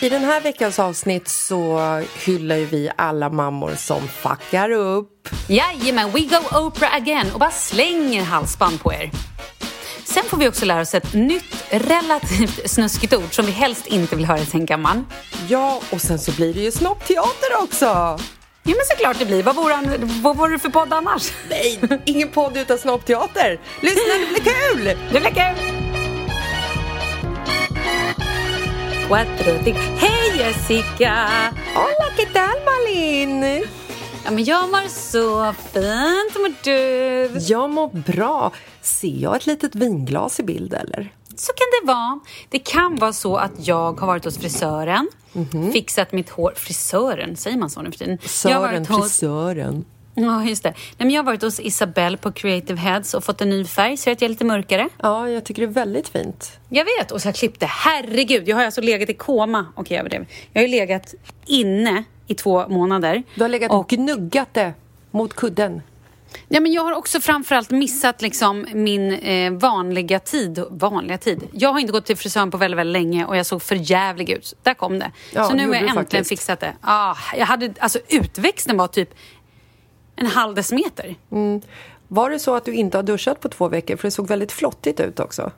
[0.00, 1.80] I den här veckans avsnitt så
[2.24, 5.28] hyllar ju vi alla mammor som fuckar upp.
[5.48, 9.10] Jajamän, we go Oprah again och bara slänger halsband på er.
[10.04, 14.16] Sen får vi också lära oss ett nytt relativt snuskigt ord som vi helst inte
[14.16, 15.06] vill höra i sängkammaren.
[15.48, 17.84] Ja, och sen så blir det ju snoppteater också.
[17.84, 19.42] Ja men såklart det blir.
[19.42, 21.32] Vad vore, vad vore det för podd annars?
[21.50, 23.60] Nej, ingen podd utan snoppteater.
[23.80, 24.84] Lyssna, det blir kul!
[25.12, 25.77] Det blir kul!
[29.08, 29.74] Quattro, tic.
[29.76, 31.28] Hej Jessica!
[31.74, 33.42] Hola, ¿qué tal Malin?
[34.24, 36.34] Ja, men jag mår så fint.
[36.34, 37.38] Hur mår du?
[37.52, 38.52] Jag mår bra.
[38.82, 41.12] Ser jag ett litet vinglas i bild eller?
[41.36, 42.20] Så kan det vara.
[42.48, 45.72] Det kan vara så att jag har varit hos frisören, Mhm.
[45.72, 46.52] fixat mitt hår.
[46.56, 48.18] Frisören, säger man så nu för tiden?
[48.22, 49.84] Jag har Sören, varit hos- frisören.
[50.22, 50.70] Ja, just det.
[50.70, 53.96] Nej, men jag har varit hos Isabelle på Creative Heads och fått en ny färg.
[53.96, 54.88] Ser att jag är lite mörkare?
[55.02, 56.52] Ja, jag tycker det är väldigt fint.
[56.68, 57.10] Jag vet.
[57.12, 57.66] Och så har jag klippt det.
[57.66, 59.66] Herregud, jag har alltså legat i koma.
[59.74, 60.26] Okej, jag överdrev.
[60.52, 61.14] Jag har ju legat
[61.46, 63.22] inne i två månader.
[63.34, 64.72] Du har legat och gnuggat det
[65.10, 65.82] mot kudden.
[66.48, 70.64] Ja, men jag har också framförallt missat liksom min eh, vanliga tid.
[70.70, 71.48] Vanliga tid?
[71.52, 74.30] Jag har inte gått till frisören på väldigt, väldigt länge och jag såg för jävlig
[74.30, 74.54] ut.
[74.62, 75.10] Där kom det.
[75.34, 76.28] Ja, så nu har jag du äntligen faktiskt.
[76.28, 76.72] fixat det.
[76.80, 79.10] Ah, jag hade, alltså, utväxten var typ
[80.18, 81.14] en halv decimeter.
[82.08, 83.96] Var det så att du inte har duschat på två veckor?
[83.96, 85.50] För det såg väldigt flottigt ut också.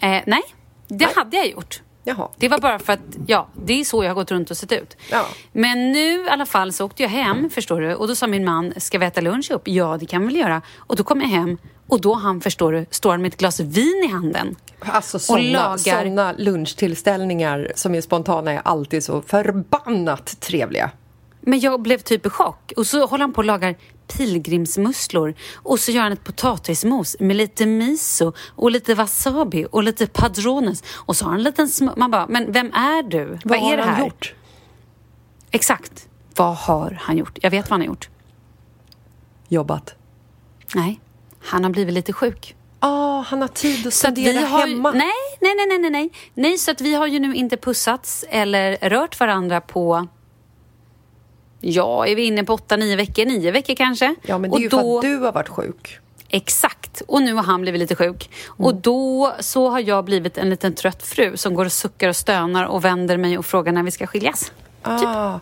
[0.00, 0.42] Eh, nej,
[0.88, 1.82] det hade jag gjort.
[2.04, 2.28] Jaha.
[2.36, 4.72] Det var bara för att, ja, det är så jag har gått runt och sett
[4.72, 4.96] ut.
[5.10, 5.26] Ja.
[5.52, 8.44] Men nu i alla fall så åkte jag hem, förstår du, och då sa min
[8.44, 9.68] man, ska vi äta lunch upp?
[9.68, 10.62] Ja, det kan vi väl göra.
[10.76, 13.60] Och då kom jag hem och då han, förstår du, står han med ett glas
[13.60, 14.56] vin i handen.
[14.80, 20.90] Alltså såna, lagar- såna lunchtillställningar som är spontana är alltid så förbannat trevliga.
[21.40, 22.72] Men jag blev typ i chock.
[22.76, 23.76] Och så håller han på och lagar
[24.16, 25.34] pilgrimsmusslor.
[25.56, 30.82] Och så gör han ett potatismos med lite miso och lite wasabi och lite padrones.
[30.96, 33.24] Och så har han en liten sm- Man bara, men vem är du?
[33.24, 34.04] Vad, Vad är har det han här?
[34.04, 34.34] gjort?
[35.50, 36.08] Exakt.
[36.36, 37.38] Vad har han gjort?
[37.42, 38.08] Jag vet vad han har gjort.
[39.48, 39.94] Jobbat.
[40.74, 41.00] Nej,
[41.44, 42.54] han har blivit lite sjuk.
[42.80, 44.90] Ah, han har tid att studera har hemma.
[44.90, 45.00] nej,
[45.40, 46.10] nej, nej, nej, nej, nej.
[46.34, 50.08] Nej, så att vi har ju nu inte pussats eller rört varandra på...
[51.60, 53.24] Ja, är vi inne på åtta, nio veckor?
[53.24, 54.14] Nio veckor kanske?
[54.22, 55.98] Ja, men det är Och ju för att du har varit sjuk.
[56.28, 57.02] Exakt.
[57.06, 58.30] Och nu har han blivit lite sjuk.
[58.46, 58.80] Och Mm.
[58.82, 62.64] då så har jag blivit en liten trött fru som går och suckar och stönar
[62.64, 64.52] och vänder mig och frågar när vi ska skiljas.
[64.82, 65.38] Ah.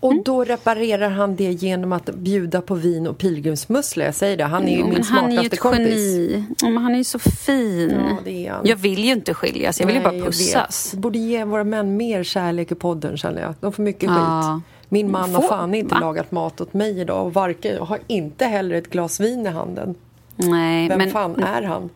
[0.00, 0.22] Och Mm.
[0.24, 4.06] då reparerar han det genom att bjuda på vin och pilgrimsmusslor.
[4.06, 5.86] Jag säger det, han är ju Jo, min men han är ju smartaste ett kompis.
[5.86, 6.44] geni.
[6.62, 7.90] Ja, men han är ju så fin.
[8.10, 8.66] Ja, det är han.
[8.66, 10.90] Jag vill ju inte skiljas, jag vill ju Nej, bara jag pussas.
[10.94, 13.54] Vi borde ge våra män mer kärlek i podden känner jag.
[13.60, 14.60] De får mycket Ja.
[14.60, 14.64] skit.
[14.88, 16.00] Min man har fan inte va?
[16.00, 19.50] lagat mat åt mig idag och varken, jag har inte heller ett glas vin i
[19.50, 19.94] handen.
[20.36, 21.90] Nej, Vem men fan är han?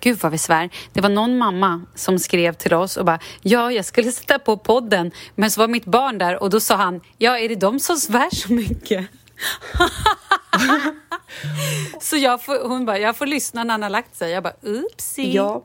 [0.00, 0.70] Gud vad vi svär.
[0.92, 4.56] Det var någon mamma som skrev till oss och bara Ja, jag skulle sätta på
[4.56, 7.80] podden men så var mitt barn där och då sa han Ja, är det de
[7.80, 9.06] som svär så mycket?
[12.00, 14.30] så jag får, hon bara, jag får lyssna när han har lagt sig.
[14.30, 15.34] Jag bara, oopsie.
[15.34, 15.64] Ja,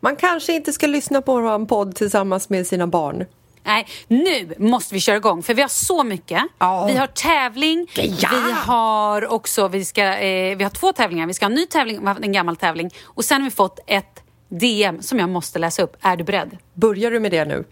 [0.00, 3.24] man kanske inte ska lyssna på en podd tillsammans med sina barn.
[3.64, 6.42] Nej, nu måste vi köra igång för vi har så mycket.
[6.58, 6.86] Ja.
[6.86, 8.28] Vi har tävling, Ja.
[8.46, 11.26] vi har också, vi, ska, eh, vi har två tävlingar.
[11.26, 12.90] Vi ska ha en ny tävling och en gammal tävling.
[13.04, 15.96] Och sen har vi fått ett DM som jag måste läsa upp.
[16.00, 16.58] Är du beredd?
[16.74, 17.64] Börjar du med det nu?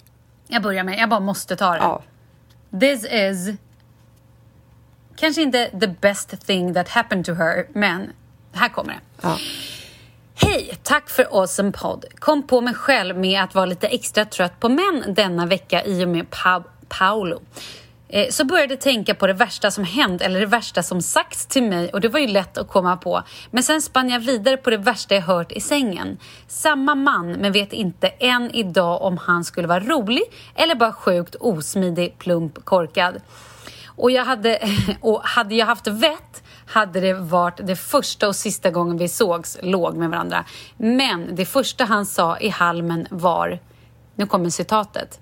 [0.49, 1.79] Jag börjar med, jag bara måste ta det.
[1.79, 2.03] Ja.
[2.81, 3.57] This is
[5.17, 8.11] kanske inte the best thing that happened to her, men
[8.53, 9.01] här kommer det.
[9.23, 9.39] ja.
[10.35, 10.79] Hej!
[10.83, 12.05] Tack för awesome podd.
[12.19, 16.05] Kom på mig själv med att vara lite extra trött på män denna vecka i
[16.05, 17.43] och med pa Paolo.
[18.09, 21.63] Eh, Så började tänka på det värsta som hänt eller det värsta som sagts till
[21.63, 23.23] mig och det var ju lätt att komma på.
[23.51, 26.19] Men sen spann jag vidare på det värsta jag hört i sängen.
[26.49, 30.23] Samma man men vet inte än idag om han skulle vara rolig
[30.55, 33.21] eller bara sjukt osmidig, plump, korkad.
[33.97, 34.59] Och, jag hade,
[35.01, 39.59] och hade jag haft vett hade det varit det första och sista gången vi sågs,
[39.63, 40.45] låg med varandra.
[40.77, 43.59] Men det första han sa i halmen var,
[44.15, 45.21] nu kommer citatet.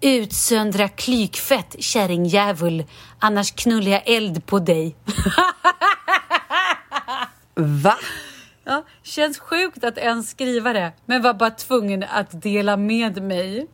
[0.00, 2.84] Utsöndra klykfett, kärringjävul,
[3.18, 4.96] annars knullar jag eld på dig.
[7.54, 7.96] Va?
[8.64, 13.66] Ja, känns sjukt att ens skriva det, men var bara tvungen att dela med mig.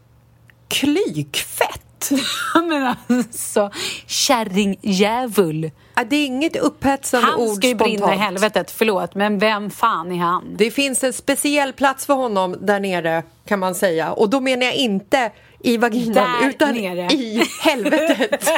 [0.69, 1.84] Klykfett?
[2.55, 3.71] men alltså,
[4.07, 5.71] kärringjävul.
[5.95, 9.71] Ja, Det är inget upphetsande Han ord ska ju brinna i helvetet, förlåt, men vem
[9.71, 10.57] fan är han?
[10.57, 14.13] Det finns en speciell plats för honom där nere kan man säga.
[14.13, 15.31] Och då menar jag inte
[15.61, 17.13] i vaginan Där utan nere.
[17.13, 18.49] i helvetet.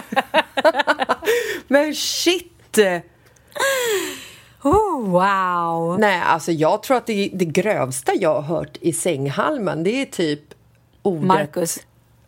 [1.69, 2.79] Men shit!
[4.63, 6.01] Oh, wow!
[6.01, 10.05] Nej, alltså jag tror att det, det grövsta jag har hört i sänghalmen det är
[10.07, 10.41] typ
[11.03, 11.27] ordet...
[11.27, 11.79] Marcus.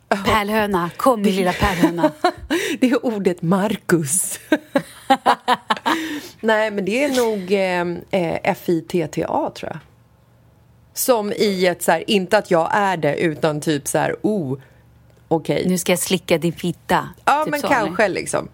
[0.09, 2.13] Pärlhöna, kom min lilla pärlhöna.
[2.81, 4.41] det är ordet Marcus.
[6.41, 9.79] Nej, men det är nog eh, eh F-I-T-T-A, tror jag.
[10.95, 14.59] Som i ett så här, inte att jag är det, utan typ så här, oh,
[15.29, 15.57] okej.
[15.57, 15.69] Okay.
[15.69, 17.09] Nu ska jag slicka din fitta.
[17.25, 18.15] Ja, typ men så, kanske eller?
[18.15, 18.49] liksom.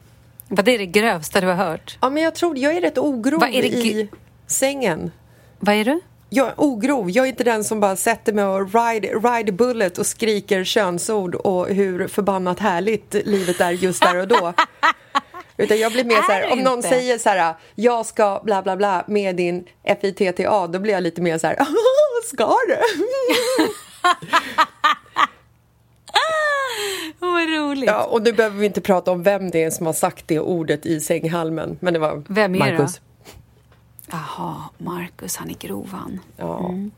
[0.48, 1.98] Vad är det grövsta du har hört?
[2.00, 4.08] Ja, men jag tror, jag är rätt ogrov i
[4.46, 5.10] sängen.
[5.58, 6.00] Vad är du?
[6.34, 7.10] Jag är ogrov.
[7.10, 11.34] Jag är inte den som bara sätter mig och ride, ride bullet och skriker könsord
[11.34, 14.52] och hur förbannat härligt livet är just där och då.
[15.56, 16.88] Utan jag blir mer så här, om någon inte?
[16.88, 19.64] säger så här, jag ska bla bla bla med din
[20.00, 21.66] FITTA, då blir jag lite mer så här,
[22.24, 22.76] ska du?
[27.18, 27.86] Vad roligt.
[27.86, 30.40] Ja, och nu behöver vi inte prata om vem det är som har sagt det
[30.40, 32.94] ordet i sänghalmen, men det var vem är Marcus.
[32.94, 33.00] Det
[34.10, 36.20] Jaha, Marcus, han är grov han.
[36.36, 36.68] Ja.
[36.68, 36.90] Mm.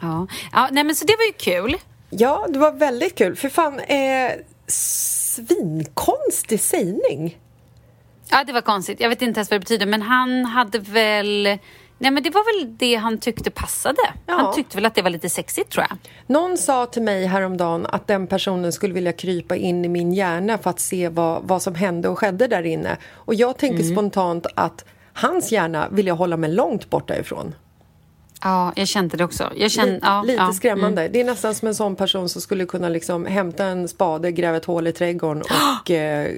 [0.00, 0.26] Ja.
[0.52, 1.76] ja, nej men så det var ju kul.
[2.10, 3.36] Ja, det var väldigt kul.
[3.36, 4.32] För fan, eh,
[4.66, 7.38] svinkonstig sägning.
[8.30, 9.00] Ja, det var konstigt.
[9.00, 11.58] Jag vet inte ens vad det betyder, men han hade väl...
[11.98, 14.00] Nej, men det var väl det han tyckte passade.
[14.26, 14.34] Ja.
[14.34, 15.98] Han tyckte väl att det var lite sexigt, tror jag.
[16.26, 20.58] Någon sa till mig häromdagen att den personen skulle vilja krypa in i min hjärna
[20.58, 22.96] för att se vad, vad som hände och skedde där inne.
[23.12, 23.94] Och jag tänker mm.
[23.94, 24.84] spontant att
[25.16, 27.54] hans hjärna vill jag hålla mig långt borta ifrån.
[28.42, 29.52] Ja, jag kände det också.
[29.68, 31.02] Kände, lite, ja, lite ja, skrämmande.
[31.02, 31.12] Mm.
[31.12, 34.56] Det är nästan som en sån person som skulle kunna liksom hämta en spade, gräva
[34.56, 35.42] ett hål i trädgården
[35.82, 36.32] och eh,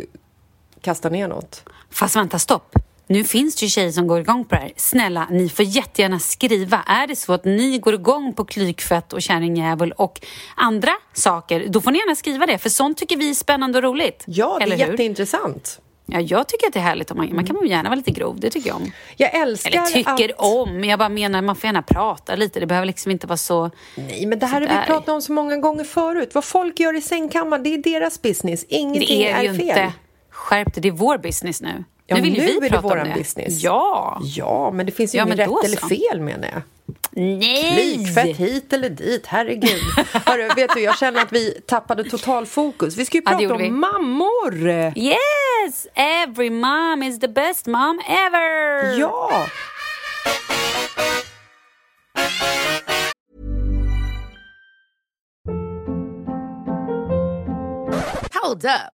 [0.81, 1.63] kasta ner något.
[1.91, 2.75] Fast vänta, stopp.
[3.07, 4.73] Nu finns det ju tjejer som går igång på det här.
[4.77, 6.83] Snälla, ni får jättegärna skriva.
[6.87, 10.21] Är det så att ni går igång på klykfett och kärringjävul och
[10.57, 12.59] andra saker, då får ni gärna skriva det.
[12.59, 14.25] För sånt tycker vi är spännande och roligt.
[14.27, 15.81] Ja, det är Eller jätteintressant.
[16.11, 17.15] Ja, jag tycker att det är härligt.
[17.15, 18.93] man, man kan gärna vara lite grov, det tycker jag om.
[19.17, 20.39] Jag älskar Eller tycker att...
[20.39, 22.61] om, jag bara menar man får gärna prata lite.
[22.61, 23.71] Det behöver liksom inte vara så...
[23.95, 26.31] Nej, men det här har vi pratat om så många gånger förut.
[26.35, 28.65] Vad folk gör i sängkammaren, det är deras business.
[28.69, 29.69] Ingenting det är, är ju fel.
[29.69, 29.93] Inte.
[30.31, 31.85] Skärp det, det är vår business nu.
[32.11, 33.19] Ja, nu vill nu vi är prata det våran om det.
[33.19, 33.63] business.
[33.63, 34.21] Ja!
[34.23, 35.63] Ja, men det finns ju ja, inget rätt så.
[35.63, 36.63] eller fel menar jag.
[37.11, 37.75] Nej!
[37.75, 39.81] Flygfett hit eller dit, herregud.
[40.27, 42.97] Hörru, vet du, jag känner att vi tappade total fokus.
[42.97, 43.71] Vi ska ju prata ja, om vi.
[43.71, 44.69] mammor!
[44.97, 45.87] Yes!
[45.95, 48.99] Every mom is the best mom ever!
[48.99, 49.47] Ja!
[58.43, 58.98] Hold up.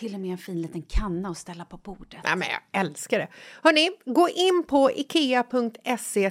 [0.00, 2.20] Till och med en fin liten kanna att ställa på bordet.
[2.24, 3.28] Ja, men jag älskar det.
[3.62, 6.30] Hörni, gå in på ikea.se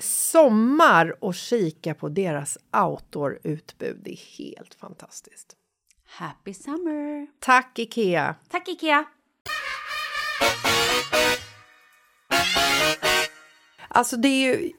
[0.00, 4.00] sommar och kika på deras outdoor-utbud.
[4.04, 5.56] Det är helt fantastiskt.
[6.06, 7.26] Happy summer!
[7.38, 8.34] Tack, Ikea!
[8.48, 9.04] Tack, Ikea!
[13.88, 14.72] Alltså, det är ju...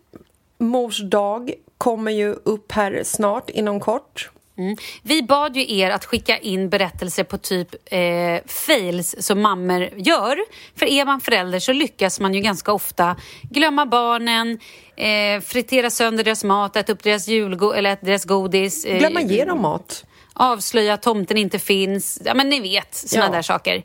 [0.58, 4.32] Mors dag kommer ju upp här snart, inom kort.
[4.62, 4.78] Mm.
[5.04, 8.00] Vi bad ju er att skicka in berättelser på typ eh,
[8.46, 10.38] fails som mammor gör.
[10.76, 14.60] För är man förälder så lyckas man ju ganska ofta glömma barnen,
[14.96, 18.86] eh, fritera sönder deras mat, äta upp deras julgo eller äta deras godis.
[18.86, 20.06] Eh, Glömma ge dem mat.
[20.34, 22.22] Avslöja att tomten inte finns.
[22.26, 23.32] Ja, men ni vet, såna ja.
[23.32, 23.84] där saker.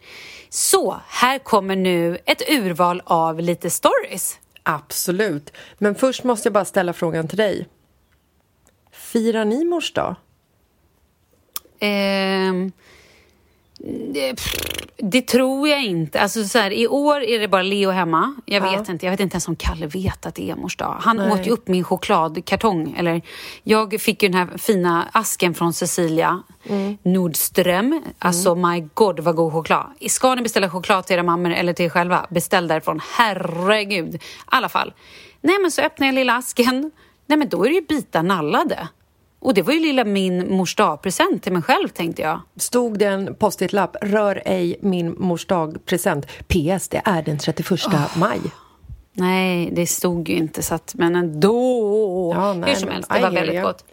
[0.48, 4.38] Så, här kommer nu ett urval av lite stories.
[4.62, 5.52] Absolut.
[5.78, 7.66] Men först måste jag bara ställa frågan till dig.
[8.92, 10.16] Firar ni mors dag?
[11.78, 12.70] Eh,
[14.12, 14.34] det,
[14.96, 16.20] det, tror jag inte.
[16.20, 18.34] Alltså så här, I år är det bara Leo hemma.
[18.46, 18.92] Jag vet ja.
[18.92, 20.96] inte Jag vet inte ens om Kalle vet att det är mors dag.
[21.00, 21.32] Han Nej.
[21.32, 22.94] åt ju upp min chokladkartong.
[22.98, 23.22] Eller,
[23.62, 26.98] jag fick ju den här fina asken från Cecilia mm.
[27.02, 28.02] Nordström.
[28.18, 28.70] Alltså mm.
[28.70, 29.86] my god vad god choklad.
[30.08, 33.00] Ska ni beställa choklad till era mammor eller till er själva, beställ därifrån.
[33.16, 34.14] Herregud.
[34.14, 34.92] I alla fall.
[35.40, 36.90] Nej men så öppnar jag lilla asken.
[37.26, 38.88] Nej men då är det ju bitar nallade.
[39.38, 42.40] Och det var ju lilla min mors present till mig själv tänkte jag.
[42.56, 45.46] Stod det en post-it-lapp, rör ej min mors
[45.84, 48.18] present PS, det är den 31 oh.
[48.18, 48.40] maj.
[49.12, 52.32] Nej, det stod ju inte så att, men ändå.
[52.34, 53.84] Ja, nej, Hur som helst, det var väldigt gott.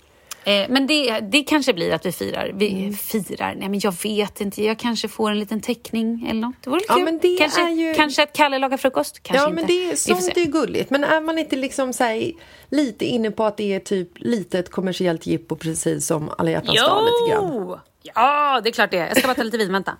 [0.45, 2.51] Eh, men det, det kanske blir att vi firar.
[2.53, 2.93] Vi mm.
[2.93, 3.55] firar?
[3.55, 4.63] Nej, men jag vet inte.
[4.63, 6.55] Jag kanske får en liten teckning eller något.
[6.61, 7.03] Det vore ja, kul.
[7.03, 7.93] Men det kanske, är ju...
[7.93, 9.23] kanske att Kalle lagar frukost.
[9.23, 9.73] Kanske ja, inte.
[9.73, 10.89] men det, sånt är ju gulligt.
[10.89, 12.31] Men är man inte liksom så här,
[12.69, 16.79] lite inne på att det är typ lite ett kommersiellt jippo precis som alla hjärtans
[16.79, 17.79] dag lite grann?
[18.01, 19.07] Ja, det är klart det är.
[19.07, 19.71] Jag ska bara ta lite vin.
[19.73, 19.97] Vänta.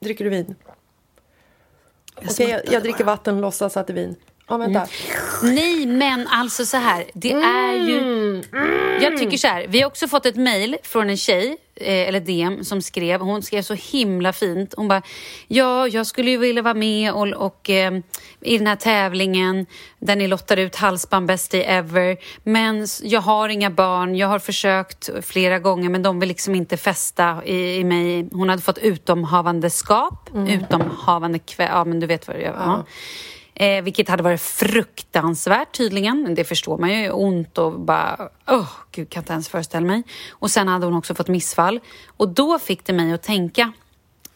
[0.00, 0.54] Dricker du vin?
[2.16, 4.16] Okej, okay, jag, jag dricker vatten och låtsas att det är vin.
[4.48, 4.86] Ja, vänta.
[5.42, 5.54] Mm.
[5.54, 7.04] Nej, men alltså så här.
[7.14, 7.44] Det mm.
[7.44, 7.98] är ju...
[7.98, 9.02] Mm.
[9.02, 9.66] Jag tycker så här.
[9.68, 13.20] Vi har också fått ett mejl från en tjej, eh, eller DM, som skrev.
[13.20, 14.74] Hon skrev så himla fint.
[14.76, 15.02] Hon bara,
[15.48, 17.92] ja, jag skulle ju vilja vara med och, och eh,
[18.40, 19.66] i den här tävlingen
[19.98, 22.16] där ni lottar ut halsband best day ever.
[22.42, 24.16] Men jag har inga barn.
[24.16, 28.28] Jag har försökt flera gånger, men de vill liksom inte fästa i, i mig.
[28.32, 30.30] Hon hade fått utomhavandeskap.
[30.34, 30.48] Mm.
[30.48, 31.68] Utomhavande kväll.
[31.72, 32.40] Ja, men du vet vad är.
[32.40, 32.52] Ja.
[32.56, 32.84] ja.
[33.58, 36.34] Eh, vilket hade varit fruktansvärt tydligen.
[36.34, 37.10] Det förstår man ju.
[37.10, 38.28] Ont och bara...
[38.46, 40.02] Åh, oh, gud, kan inte ens föreställa mig.
[40.30, 41.80] Och sen hade hon också fått missfall.
[42.16, 43.72] Och då fick det mig att tänka.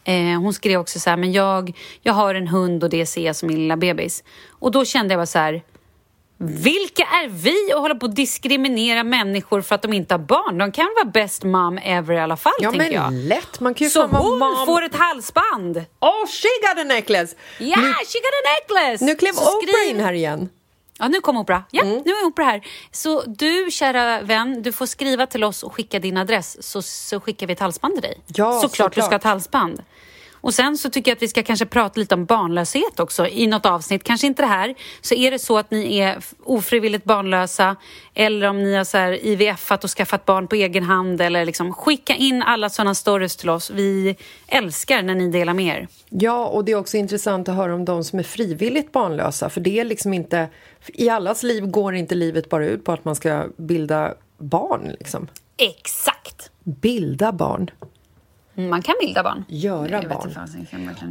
[0.03, 3.25] Eh, hon skrev också så här, men jag, jag har en hund och det ser
[3.25, 4.23] jag som min lilla bebis.
[4.49, 5.63] Och då kände jag bara så här,
[6.43, 10.57] vilka är vi att hålla på att diskriminera människor för att de inte har barn?
[10.57, 13.13] De kan vara best mom ever i alla fall, ja, tänker jag.
[13.13, 13.59] lätt.
[13.59, 14.65] Man kan ju Så hon mom...
[14.65, 15.77] får ett halsband!
[15.99, 17.35] Oh, she got a necklace!
[17.57, 17.85] Ja, yeah, nu...
[17.85, 19.05] she got a necklace!
[19.05, 20.49] Nu klev Oprah in här igen.
[20.99, 21.61] Ja, nu kom Oprah.
[21.71, 22.01] Ja, mm.
[22.05, 22.61] nu är Oprah här.
[22.91, 27.19] Så du, kära vän, du får skriva till oss och skicka din adress så, så
[27.19, 28.21] skickar vi ett halsband till dig.
[28.27, 29.83] Ja, såklart, såklart du ska ha ett halsband.
[30.41, 33.47] Och sen så tycker jag att vi ska kanske prata lite om barnlöshet också i
[33.47, 34.03] något avsnitt.
[34.03, 34.75] Kanske inte det här.
[35.01, 37.75] Så är det så att ni är ofrivilligt barnlösa
[38.13, 41.73] eller om ni har så här IVF-at och skaffat barn på egen hand eller liksom
[41.73, 43.69] skicka in alla sådana stories till oss.
[43.69, 44.15] Vi
[44.47, 45.87] älskar när ni delar med er.
[46.09, 49.49] Ja, och det är också intressant att höra om de som är frivilligt barnlösa.
[49.49, 50.49] För det är liksom inte...
[50.87, 54.95] I allas liv går inte livet bara ut på att man ska bilda barn.
[54.99, 55.27] Liksom.
[55.57, 56.51] Exakt!
[56.63, 57.69] Bilda barn.
[58.53, 59.45] Man kan bilda barn.
[59.47, 60.35] Göra barn.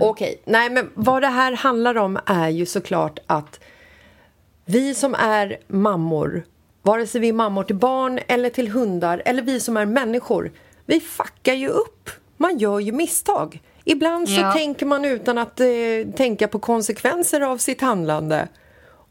[0.00, 0.36] Okej, okay.
[0.44, 3.60] nej men vad det här handlar om är ju såklart att
[4.64, 6.44] vi som är mammor,
[6.82, 10.52] vare sig vi är mammor till barn eller till hundar eller vi som är människor,
[10.86, 12.10] vi fuckar ju upp.
[12.36, 13.62] Man gör ju misstag.
[13.84, 14.52] Ibland så ja.
[14.52, 15.66] tänker man utan att eh,
[16.16, 18.48] tänka på konsekvenser av sitt handlande.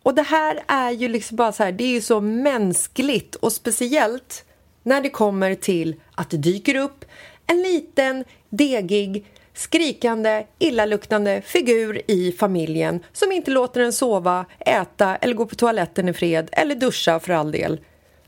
[0.03, 3.51] Och det här är ju liksom bara så här, det är ju så mänskligt och
[3.51, 4.45] speciellt
[4.83, 7.05] när det kommer till att det dyker upp
[7.49, 15.33] en liten, degig, skrikande, illaluktande figur i familjen som inte låter en sova, äta eller
[15.33, 17.79] gå på toaletten i fred eller duscha för all del.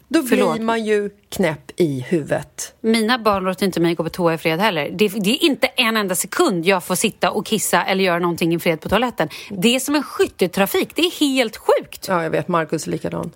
[0.08, 0.56] Då Förlåt.
[0.56, 2.74] blir man ju knäpp i huvudet.
[2.82, 4.90] Mina barn låter inte mig gå på toa i fred heller.
[4.92, 8.54] Det, det är inte en enda sekund jag får sitta och kissa eller göra någonting
[8.54, 9.30] i fred på toaletten.
[9.50, 10.96] Det är som en skytteltrafik.
[10.96, 12.08] Det är helt sjukt.
[12.08, 12.48] Ja, jag vet.
[12.48, 13.32] Markus är likadan.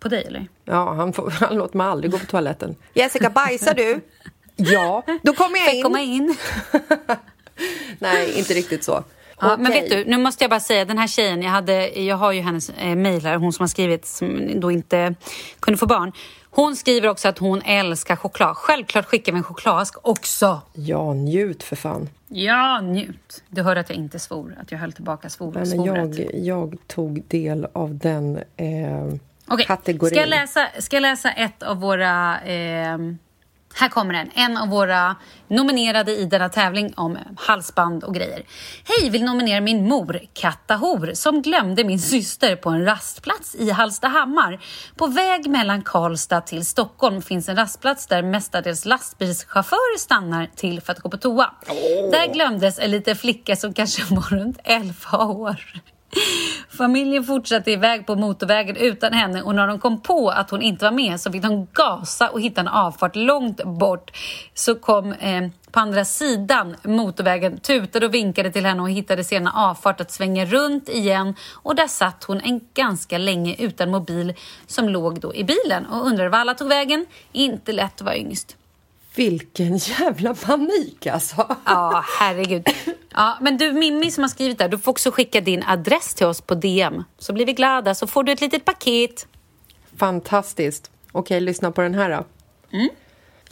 [0.00, 0.48] På dig eller?
[0.64, 2.76] Ja, han, får, han låter mig aldrig gå på toaletten.
[2.94, 4.00] Jessica, bajsar du?
[4.62, 5.82] Ja, då kommer jag in.
[5.82, 6.36] komma in?
[7.98, 9.04] Nej, inte riktigt så.
[9.40, 9.80] Ja, Men Okej.
[9.82, 12.40] vet du, nu måste jag bara säga, den här tjejen, jag, hade, jag har ju
[12.40, 15.14] hennes eh, mejl här, hon som har skrivit, som då inte
[15.60, 16.12] kunde få barn.
[16.50, 18.56] Hon skriver också att hon älskar choklad.
[18.56, 20.60] Självklart skickar vi en chokladask också.
[20.72, 22.08] Ja, njut för fan.
[22.28, 23.42] Ja, njut.
[23.48, 26.18] Du hörde att jag inte svor, att jag höll tillbaka svor, Nej, men svoret.
[26.18, 29.14] jag, jag tog del av den eh,
[29.48, 30.10] Okej, kategorin.
[30.10, 32.40] Ska, jag läsa, ska jag läsa ett av våra...
[32.40, 32.98] Eh,
[33.74, 34.30] här kommer den.
[34.34, 35.16] En av våra
[35.48, 38.42] nominerade i denna tävling om halsband och grejer.
[38.84, 43.70] Hej, vill nominera min mor, Katta Hor, som glömde min syster på en rastplats i
[43.70, 44.60] Hallstahammar.
[44.96, 50.92] På väg mellan Karlstad till Stockholm finns en rastplats där mestadels lastbilschaufförer stannar till för
[50.92, 51.50] att gå på toa.
[52.10, 55.56] Där glömdes en liten flicka som kanske var runt 11 år.
[56.68, 60.84] Familjen fortsatte iväg på motorvägen utan henne och när de kom på att hon inte
[60.84, 64.10] var med så fick de gasa och hitta en avfart långt bort.
[64.54, 69.48] Så kom eh, på andra sidan motorvägen, tutade och vinkade till henne och hittade sedan
[69.48, 74.34] avfart att svänga runt igen och där satt hon en ganska länge utan mobil
[74.66, 77.06] som låg då i bilen och undrade var alla tog vägen.
[77.32, 78.56] Inte lätt att vara yngst.
[79.14, 81.56] Vilken jävla panik alltså.
[81.64, 82.66] Ja, herregud.
[83.14, 86.26] Ja, men du Mimmi som har skrivit där, du får också skicka din adress till
[86.26, 87.04] oss på DM.
[87.18, 89.26] Så blir vi glada, så får du ett litet paket.
[89.96, 90.90] Fantastiskt.
[91.12, 92.24] Okej, lyssna på den här då.
[92.76, 92.88] Mm.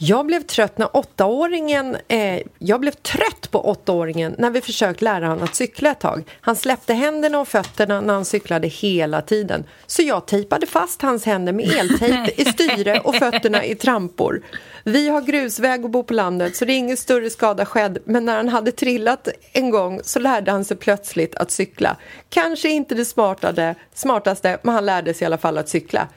[0.01, 1.97] Jag blev trött när åttaåringen...
[2.07, 6.23] Eh, jag blev trött på åttaåringen när vi försökt lära honom att cykla ett tag.
[6.41, 9.63] Han släppte händerna och fötterna när han cyklade hela tiden.
[9.87, 14.41] Så jag tejpade fast hans händer med eltejp i styre och fötterna i trampor.
[14.83, 18.25] Vi har grusväg och bor på landet så det är ingen större skada skedd men
[18.25, 21.97] när han hade trillat en gång så lärde han sig plötsligt att cykla.
[22.29, 26.07] Kanske inte det smartade, smartaste men han lärde sig i alla fall att cykla.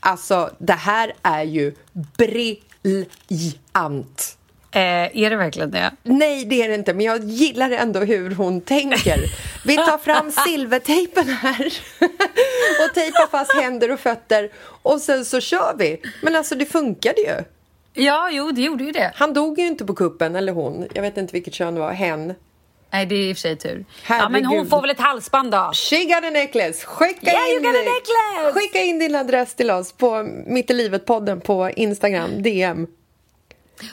[0.00, 2.67] Alltså, det här är ju briljant.
[4.70, 5.92] Eh, är det verkligen det?
[6.02, 9.18] Nej, det är det inte, men jag gillar ändå hur hon tänker.
[9.64, 11.66] Vi tar fram silvertejpen här
[12.84, 14.50] och tejpar fast händer och fötter
[14.82, 16.00] och sen så kör vi.
[16.22, 17.44] Men alltså, det funkade ju.
[18.04, 19.12] Ja, jo, det gjorde ju det.
[19.14, 20.86] Han dog ju inte på kuppen, eller hon.
[20.94, 21.92] Jag vet inte vilket kön det var.
[21.92, 22.34] Hen.
[22.90, 23.84] Nej, det är i och för sig tur.
[24.08, 24.70] Ja, men hon Herregud.
[24.70, 25.70] får väl ett halsband då.
[25.74, 26.86] She got a necklace!
[26.86, 28.52] Skicka, Yeah, in, necklace!
[28.60, 32.86] skicka in din adress till oss på Mitt i livet-podden på Instagram, DM.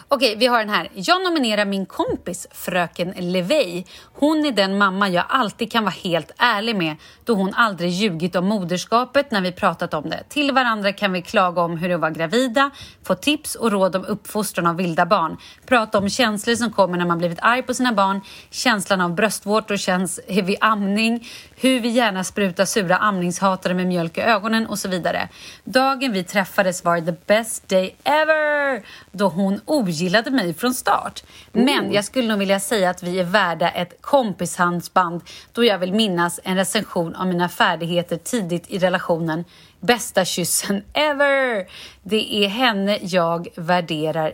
[0.08, 0.92] Okej, vi har den här.
[0.94, 3.84] Jag nominerar min kompis fröken Levey.
[4.14, 8.36] Hon är den mamma jag alltid kan vara helt ärlig med då hon aldrig ljugit
[8.36, 10.24] om moderskapet när vi pratat om det.
[10.30, 12.72] Till varandra kan vi klaga om hur det var gravida,
[13.04, 17.06] få tips och råd om uppfostran av vilda barn, prata om känslor som kommer när
[17.06, 22.24] man blivit arg på sina barn, känslan av bröstvårtor känns vid amning, hur vi gärna
[22.24, 25.30] sprutar sura amningshatare med mjölk i ögonen och så vidare.
[25.64, 31.24] Dagen vi träffades var the best day ever då hon ogillade mig från start.
[31.52, 35.22] Men jag skulle nog vilja säga att vi är värda ett kompishandsband
[35.54, 39.46] då jag vill minnas en recension av mina färdigheter tidigt i relationen.
[39.80, 41.68] Bästa kyssen ever!
[42.04, 44.34] Det är henne jag värderar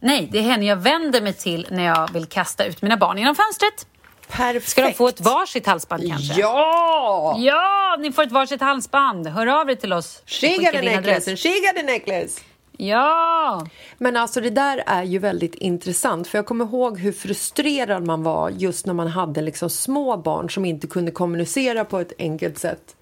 [0.00, 3.18] Nej, det är henne jag vänder mig till när jag vill kasta ut mina barn
[3.18, 3.86] genom fönstret.
[4.28, 4.68] Perfekt!
[4.68, 6.40] Ska de få ett varsitt halsband kanske?
[6.40, 7.36] Ja!
[7.38, 9.26] Ja, ni får ett varsitt halsband.
[9.26, 10.22] Hör av er till oss.
[10.26, 12.40] She got a necklace and she got a necklace!
[12.80, 13.66] Ja!
[13.98, 18.22] Men alltså det där är ju väldigt intressant för jag kommer ihåg hur frustrerad man
[18.22, 22.58] var just när man hade liksom små barn som inte kunde kommunicera på ett enkelt
[22.58, 22.96] sätt.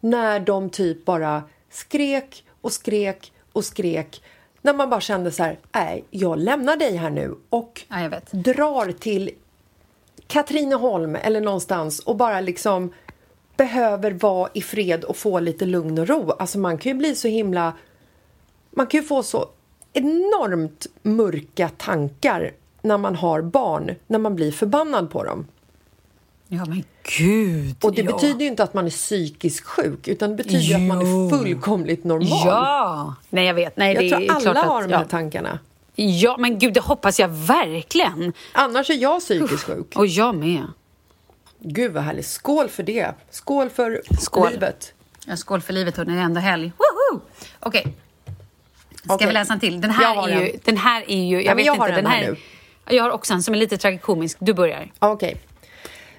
[0.00, 4.22] När de typ bara skrek och skrek och skrek.
[4.62, 8.92] När man bara kände så här, nej, jag lämnar dig här nu och Ja, drar
[8.92, 9.30] till
[10.26, 12.92] Katrineholm eller någonstans och bara liksom
[13.56, 16.30] behöver vara i fred och få lite lugn och ro.
[16.30, 17.72] Alltså man kan ju bli så himla...
[18.76, 19.48] Man kan ju få så
[19.92, 25.46] enormt mörka tankar när man har barn, när man blir förbannad på dem.
[26.48, 26.84] Ja, men
[27.18, 27.76] gud.
[27.82, 28.12] Och det ja.
[28.12, 31.26] betyder ju inte att man är psykiskt sjuk, utan det betyder ju att man Jo.
[31.26, 32.28] är fullkomligt normal.
[32.44, 33.14] Ja!
[33.30, 33.76] Nej, jag vet.
[33.76, 35.08] Nej, Jag det tror är alla klart att, har de här ja.
[35.08, 35.58] tankarna.
[35.94, 38.32] Ja, men gud, det hoppas jag verkligen.
[38.52, 39.96] Annars är jag psykiskt sjuk.
[39.96, 40.66] Och jag med.
[41.60, 42.26] Gud vad härligt.
[42.26, 43.14] Skål för det.
[43.30, 44.50] Skål för Skål.
[44.50, 44.92] livet.
[45.26, 46.12] Ja, skål för livet, hörni.
[46.12, 46.72] Det är ändå helg.
[47.60, 47.96] Okej.
[49.06, 49.26] Ska Okej.
[49.26, 49.80] vi läsa en till?
[49.80, 50.60] Den Jag här, har är ju, en.
[50.64, 51.36] den här är ju...
[51.36, 51.82] Jag Ja, vet jag inte.
[51.82, 52.38] har en den här här,
[52.94, 54.36] Jag har också en som är lite tragikomisk.
[54.40, 54.92] Du börjar.
[54.98, 55.36] Okej.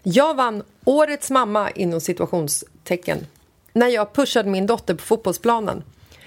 [0.03, 3.25] Jag vann Årets mamma inom situationstecken
[3.73, 5.83] när jag pushade min dotter på fotbollsplanen.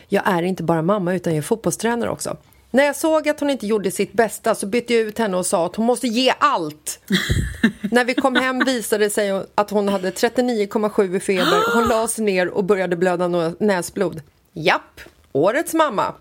[0.08, 2.36] jag är inte bara mamma utan jag är fotbollstränare också.
[2.70, 5.46] När jag såg att hon inte gjorde sitt bästa så bytte jag ut henne och
[5.46, 6.98] sa att hon måste ge allt.
[7.90, 11.74] När vi kom hem visade det sig att hon hade 39,7 i feber.
[11.74, 13.28] Hon la sig ner och började blöda
[13.60, 14.22] näsblod.
[14.52, 15.00] Japp,
[15.32, 16.14] årets mamma.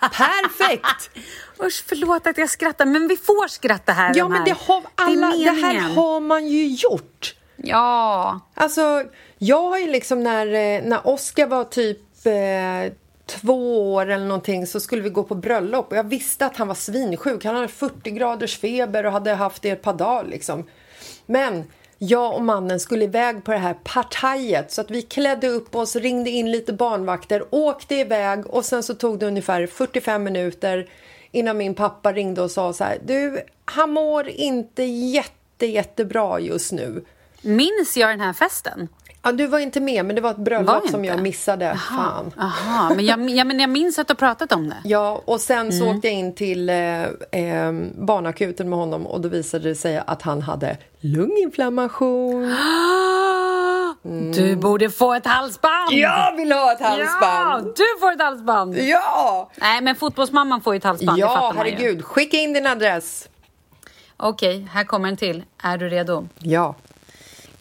[0.00, 1.10] Perfekt!
[1.62, 4.12] Usch, förlåt att jag skrattar, men vi får skratta här.
[4.14, 7.34] Ja, de men det, har alla, det, det här har man ju gjort.
[7.56, 8.40] Ja.
[8.54, 9.04] Alltså,
[9.38, 12.92] jag har ju liksom när, eh, när Oscar var typ eh,
[13.26, 16.68] två år eller någonting så skulle vi gå på bröllop och jag visste att han
[16.68, 17.44] var svinsjuk.
[17.44, 20.68] Han hade 40 graders feber och hade haft det ett par dagar liksom.
[21.26, 21.64] Men
[22.02, 25.96] jag och mannen skulle iväg på det här partajet så att vi klädde upp oss,
[25.96, 30.90] ringde in lite barnvakter, åkte iväg och sen så tog det ungefär 45 minuter
[31.30, 36.72] innan min pappa ringde och sa så här, du, han mår inte jätte, jättebra just
[36.72, 37.04] nu.
[37.42, 38.88] Minns jag den här festen?
[39.22, 41.70] Ja, du var inte med, men det var ett bröllop var som jag missade.
[41.70, 42.32] Aha, Fan.
[42.38, 44.76] Aha, men jag, ja, men jag minns att du har pratat om det.
[44.84, 45.72] Ja, och sen mm.
[45.72, 50.02] så åkte jag in till eh, eh, barnakuten med honom och då visade det sig
[50.06, 52.56] att han hade lunginflammation.
[54.04, 54.32] Mm.
[54.32, 55.92] Du borde få ett halsband!
[55.92, 57.66] Jag vill ha ett halsband!
[57.66, 58.76] Ja, du får ett halsband!
[58.78, 59.50] Ja!
[59.56, 62.04] Nej, men fotbollsmamman får ju ett halsband, Ja, herregud.
[62.04, 63.28] Skicka in din adress.
[64.16, 65.44] Okej, här kommer en till.
[65.62, 66.28] Är du redo?
[66.38, 66.74] Ja.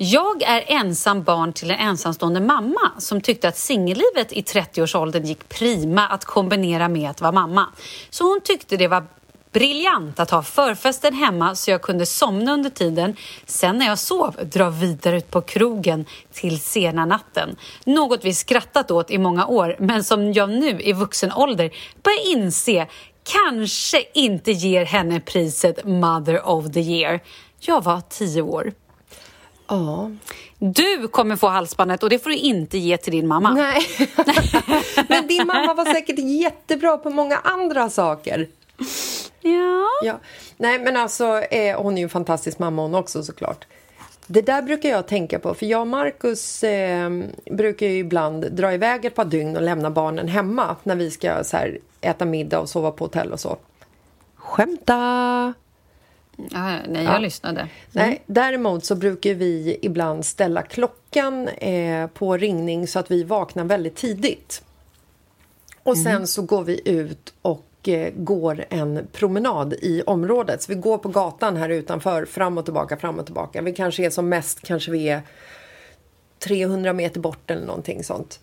[0.01, 5.49] Jag är ensam barn till en ensamstående mamma som tyckte att singellivet i 30-årsåldern gick
[5.49, 7.67] prima att kombinera med att vara mamma.
[8.09, 9.07] Så hon tyckte det var
[9.51, 13.15] briljant att ha förfesten hemma så jag kunde somna under tiden.
[13.45, 17.55] Sen när jag sov dra vidare ut på krogen till sena natten.
[17.85, 21.71] Något vi skrattat åt i många år men som jag nu i vuxen ålder
[22.03, 22.87] börjar inse
[23.23, 27.19] kanske inte ger henne priset Mother of the year.
[27.59, 28.73] Jag var tio år.
[29.69, 30.11] Ja.
[30.59, 33.53] Du kommer få halsbandet och det får du inte ge till din mamma.
[33.53, 33.81] Nej,
[35.07, 38.47] men din mamma var säkert jättebra på många andra saker.
[39.41, 39.85] Ja.
[40.03, 40.19] ja.
[40.57, 43.65] Nej, men alltså, eh, hon är ju en fantastisk mamma hon också såklart.
[44.27, 47.09] Det där brukar jag tänka på, för jag och Marcus eh,
[47.51, 51.43] brukar ju ibland dra iväg ett par dygn och lämna barnen hemma när vi ska
[51.43, 53.57] så här, äta middag och sova på hotell och så.
[54.35, 55.53] Skämta!
[56.51, 57.19] Ja, nej, jag ja.
[57.19, 57.59] lyssnade.
[57.59, 57.71] Mm.
[57.91, 63.63] Nej, däremot så brukar vi ibland ställa klockan eh, på ringning så att vi vaknar
[63.63, 64.63] väldigt tidigt.
[65.83, 66.27] Och sen mm.
[66.27, 70.61] så går vi ut och eh, går en promenad i området.
[70.61, 73.61] Så vi går på gatan här utanför, fram och tillbaka, fram och tillbaka.
[73.61, 75.21] Vi kanske är som mest, kanske vi är
[76.39, 78.39] 300 meter bort eller någonting sånt.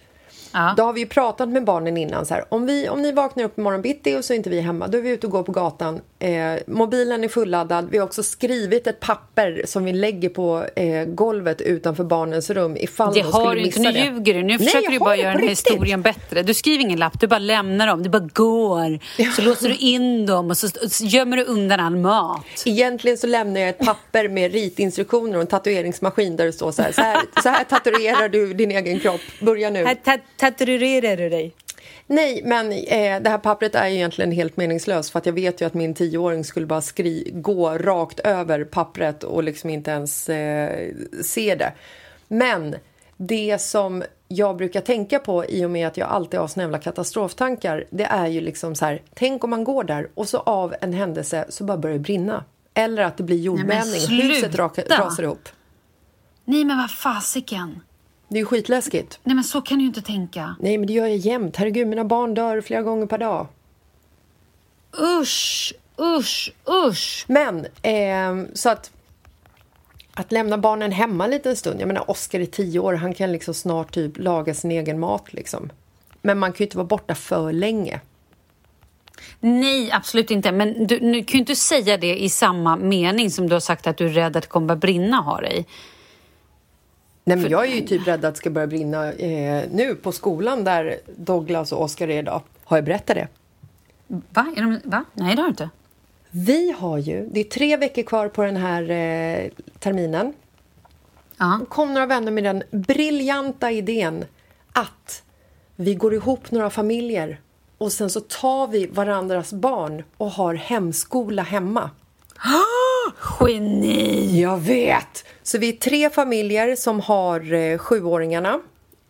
[0.57, 0.75] Ja.
[0.77, 3.45] Då har vi ju pratat med barnen innan så här, om, vi, om ni vaknar
[3.45, 5.43] upp imorgon bitti och så är inte vi hemma, då är vi ute och går
[5.43, 6.01] på gatan.
[6.19, 6.33] Eh,
[6.67, 7.89] mobilen är fulladdad.
[7.91, 12.77] Vi har också skrivit ett papper som vi lägger på eh, golvet utanför barnens rum
[12.77, 13.99] ifall det de skulle du inte, nu det.
[13.99, 14.43] ljuger du.
[14.43, 16.43] Nu Nej, försöker du bara göra den här historien bättre.
[16.43, 18.99] Du skriver ingen lapp, du bara lämnar dem, du bara går.
[19.17, 19.31] Ja.
[19.31, 20.69] Så låser du in dem och så,
[21.01, 22.63] gömmer du undan all mat.
[22.67, 26.83] Egentligen så lämnar jag ett papper med ritinstruktioner och en tatueringsmaskin där det står så
[26.83, 29.21] här, så här, så här tatuerar du din egen kropp.
[29.41, 29.85] Börja nu
[30.51, 31.55] tatuerar du dig?
[32.07, 35.67] Nej, men eh, det här pappret är egentligen helt meningslöst för att jag vet ju
[35.67, 40.89] att min tioåring skulle bara skri gå rakt över pappret och liksom inte ens eh,
[41.23, 41.73] se det.
[42.29, 42.77] Men
[43.17, 46.79] det som jag brukar tänka på i och med att jag alltid har såna jävla
[46.79, 50.75] katastroftankar det är ju liksom så här, tänk om man går där och så av
[50.81, 52.45] en händelse så bara börjar det brinna.
[52.75, 55.49] Eller att det blir jordbävning, huset rasar ihop.
[56.45, 57.81] Nej men vad fasiken!
[58.29, 59.19] Det är ju skitläskigt.
[59.25, 60.57] Nej, men så kan du ju inte tänka.
[60.61, 61.57] Nej, men det gör jag jämt.
[61.57, 63.47] Herregud, mina barn dör flera gånger per dag.
[65.21, 66.53] Usch, usch,
[66.87, 67.25] usch.
[67.29, 68.91] Men, eh, så att...
[70.15, 71.81] Att lämna barnen hemma en liten stund.
[71.81, 72.95] Jag menar, Oskar är tio år.
[72.95, 75.33] Han kan liksom snart typ laga sin egen mat.
[75.33, 75.71] Liksom.
[76.23, 78.01] Men man kan ju inte vara borta för länge.
[79.41, 80.53] Nej, absolut inte.
[80.53, 83.87] Men du, du kan ju inte säga det i samma mening som du har sagt
[83.87, 85.67] att du är rädd att det kommer att brinna har dig.
[87.29, 90.13] Nej, men jag är ju typ rädd att det ska börja brinna eh, nu på
[90.13, 92.43] skolan där Douglas och Oskar är idag.
[92.65, 93.29] Har jag berättat det?
[94.07, 94.55] Va?
[94.57, 95.05] Är de, va?
[95.15, 95.71] Nej, det har du inte.
[96.31, 100.33] Vi har ju, det är tre veckor kvar på den här eh, terminen.
[101.37, 101.61] Ja.
[101.69, 104.25] kom några vänner med den briljanta idén
[104.73, 105.23] att
[105.77, 107.41] vi går ihop några familjer
[107.79, 111.91] och sen så tar vi varandras barn och har hemskola hemma.
[113.41, 114.41] Geni!
[114.41, 115.25] Jag vet!
[115.43, 118.61] Så vi är tre familjer som har eh, sjuåringarna.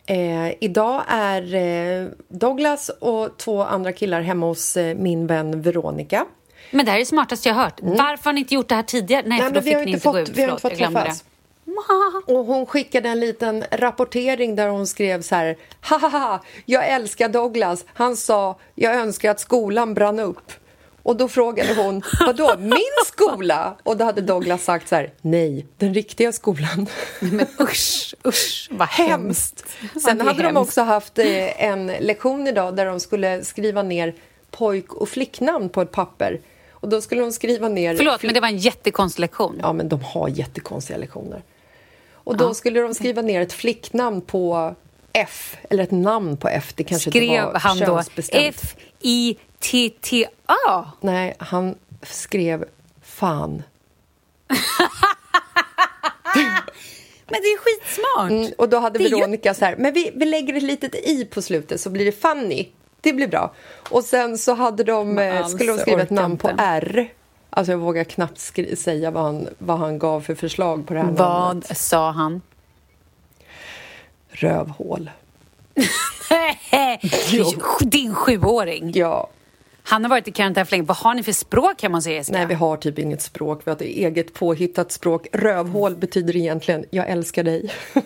[0.05, 6.25] Eh, idag är eh, Douglas och två andra killar hemma hos eh, min vän Veronica.
[6.71, 7.79] Men det här är det smartaste jag har hört.
[7.81, 7.97] Mm.
[7.97, 9.23] Varför har ni inte gjort det här tidigare?
[9.25, 10.29] Nej, Nej för då fick ni inte fått, gå ut.
[10.29, 11.23] Vi har inte fått träffas.
[12.25, 17.85] Och hon skickade en liten rapportering där hon skrev så här Haha, jag älskar Douglas.
[17.93, 20.51] Han sa jag önskar att skolan brann upp.
[21.07, 23.75] Och då frågade hon, vadå, min skola?
[23.83, 26.87] Och då hade Douglas sagt så här, nej, den riktiga skolan.
[27.19, 29.65] Men usch, usch, vad hemskt.
[30.03, 30.57] Sen Ja, hade de hemskt.
[30.57, 34.15] också haft eh, en lektion idag där de skulle skriva ner
[34.51, 36.39] pojk och flicknamn på ett papper.
[36.71, 37.95] Och då skulle de skriva ner...
[37.95, 39.59] Förlåt, men det var en jättekonstig lektion.
[39.61, 41.41] Ja, men de har jättekonstiga lektioner.
[42.13, 44.75] Och då skulle de skriva ner ett flicknamn på
[45.13, 46.73] F, eller ett namn på F.
[46.75, 48.75] Det kanske inte Skrev var han då könsbestämt.
[49.61, 50.91] F-I-T-T-A?
[51.01, 52.65] Nej, han skrev
[53.01, 53.63] fan.
[57.29, 58.31] Men det är skitsmart.
[58.31, 60.63] Mm, och då hade Det är ju- Veronica så här, men vi, vi lägger ett
[60.63, 62.67] litet i på slutet så blir det funny.
[63.01, 63.53] Det blir bra.
[63.89, 66.63] Och sen så hade de, eh, skulle de alltså, skriva ett namn på inte.
[66.63, 67.13] R.
[67.49, 70.99] Alltså jag vågar knappt skri- säga vad han, vad han gav för förslag på det
[70.99, 71.69] här namnet.
[71.69, 72.41] Vad sa han?
[74.29, 75.09] Rövhål.
[77.81, 78.91] Din sjuåring.
[78.95, 79.29] Ja,
[79.89, 80.83] Han har varit i karantän för länge.
[80.85, 82.37] Vad har ni för språk hemma hos er, Jessica?
[82.37, 85.27] nej vi har typ inget språk, vi har ett eget påhittat språk.
[85.33, 87.69] Rövhål betyder egentligen jag älskar dig.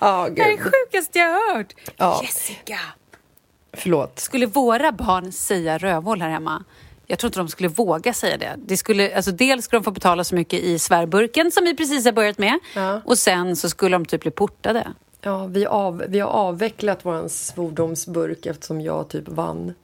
[0.00, 1.74] Ja, Det är det sjukaste jag har hört.
[1.96, 2.20] Ja.
[2.22, 2.78] Jessica,
[3.72, 4.18] Förlåt.
[4.18, 6.64] skulle våra barn säga rövhål här hemma?
[7.06, 8.54] Jag tror inte de skulle våga säga det.
[8.56, 12.04] det skulle, alltså dels skulle de få betala så mycket i svärburken som vi precis
[12.04, 12.58] har börjat med.
[12.74, 13.00] Ja.
[13.04, 14.92] Och sen så skulle de typ bli portade.
[15.26, 19.66] Ja, vi, av, vi har avvecklat vår svordomsburk eftersom jag typ vann.
[19.66, 19.74] Du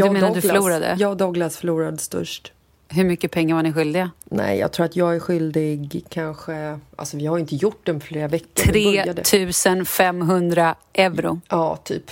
[0.00, 0.96] Jag och menar du Douglas- förlorade?
[0.98, 2.52] Jag och Douglas förlorade störst.
[2.88, 4.10] Hur mycket pengar var ni skyldiga?
[4.24, 6.78] Nej, jag tror att jag är skyldig kanske...
[6.96, 8.72] Alltså vi har inte gjort den flera veckor.
[8.72, 9.22] Vi började.
[9.22, 11.40] 3500 euro.
[11.48, 12.10] Ja, typ.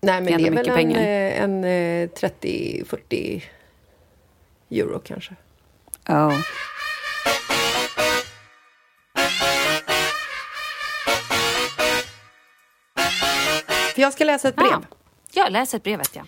[0.00, 3.42] Nej, men det är väl en, eh, en eh, 30-40
[4.70, 5.34] euro kanske.
[6.08, 6.32] Oh.
[13.96, 14.72] För jag ska läsa ett brev.
[14.72, 14.82] Ah.
[15.32, 16.22] Jag läser brevet, ja.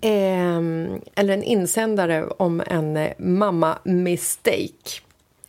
[0.00, 5.00] Ehm, eller en insändare om en eh, mamma-mistake.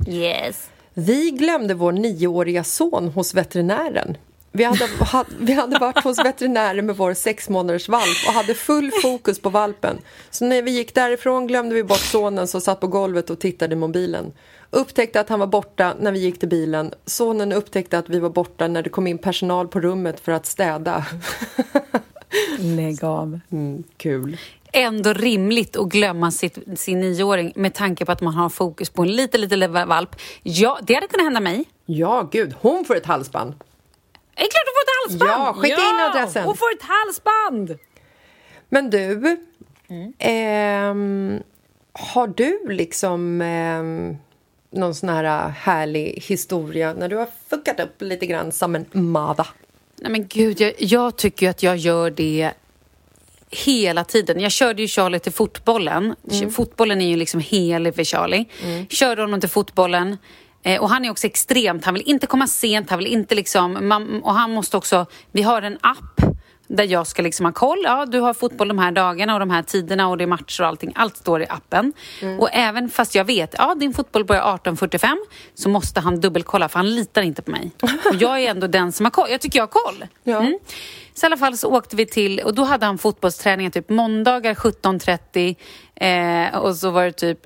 [0.08, 0.69] Yes.
[0.93, 4.17] Vi glömde vår nioåriga son hos veterinären.
[4.51, 8.54] Vi hade, ha, vi hade varit hos veterinären med vår sex månaders valp och hade
[8.54, 9.97] full fokus på valpen.
[10.30, 13.73] Så när vi gick därifrån glömde vi bort sonen som satt på golvet och tittade
[13.73, 14.34] i mobilen.
[14.75, 16.93] Upptäckte att han var borta när vi gick till bilen.
[17.05, 20.45] Sonen upptäckte att vi var borta när det kom in personal på rummet för att
[20.45, 21.05] städa.
[22.59, 23.39] Lägg av.
[23.51, 24.38] Mm, kul.
[24.71, 29.01] Ändå rimligt att glömma sitt, sin nioåring med tanke på att man har fokus på
[29.01, 30.15] en liten, liten valp.
[30.43, 31.65] Ja, det hade kunnat hända mig.
[31.85, 33.53] Ja, gud, hon får ett halsband.
[34.35, 35.47] Det är klart hon får ett halsband!
[35.47, 36.43] Ja, skicka in adressen.
[36.43, 37.79] Hon får ett halsband!
[38.69, 39.38] Men du,
[40.19, 41.39] ehm,
[41.93, 44.17] har du liksom ehm,
[44.75, 49.47] någon sån här härlig historia när du har fuckat upp lite grann som en mada?
[49.95, 52.51] Nej men gud, jag, jag tycker att jag gör det
[53.49, 54.39] hela tiden.
[54.39, 56.15] Jag körde ju Charlie till fotbollen.
[56.51, 58.45] Fotbollen är ju liksom helig för Charlie.
[58.89, 60.17] Körde honom till fotbollen.
[60.63, 63.88] Eh, och han är också extremt, han vill inte komma sent, han vill inte liksom,
[63.88, 66.21] man, och han måste också, vi har en app
[66.67, 67.82] där jag ska liksom ha koll.
[67.84, 70.62] Ja, du har fotboll de här dagarna och de här tiderna och det är matcher
[70.62, 70.91] och allting.
[70.95, 71.93] Allt står i appen.
[72.39, 75.15] Och även fast jag vet, ja din fotboll börjar 18.45
[75.54, 77.71] så måste han dubbelkolla för han litar inte på mig.
[77.82, 79.28] Och jag är ändå den som har koll.
[79.30, 80.06] Jag tycker jag har koll.
[80.23, 80.39] Ja.
[80.39, 80.60] Mm.
[81.13, 84.54] Så i alla fall så åkte vi till, och då hade han fotbollsträningar typ måndagar
[84.54, 85.56] 17.30
[86.54, 87.39] eh, och så var det typ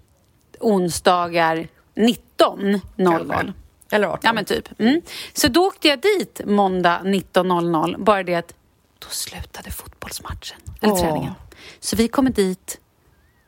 [0.60, 3.54] onsdagar 19.00.
[3.92, 4.20] Eller 18?
[4.24, 4.80] Ja men typ.
[4.80, 5.02] Mm.
[5.34, 8.54] Så då åkte jag dit måndag 19.00, bara det att
[9.00, 11.00] då slutade fotbollsmatchen, eller Åh.
[11.00, 11.34] träningen.
[11.80, 12.80] Så vi kommer dit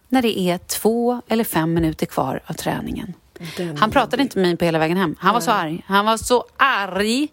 [0.07, 3.13] när det är två eller fem minuter kvar av träningen.
[3.57, 5.15] Den Han pratade inte med mig på hela vägen hem.
[5.19, 5.83] Han var så arg.
[5.87, 7.27] Han var så arg.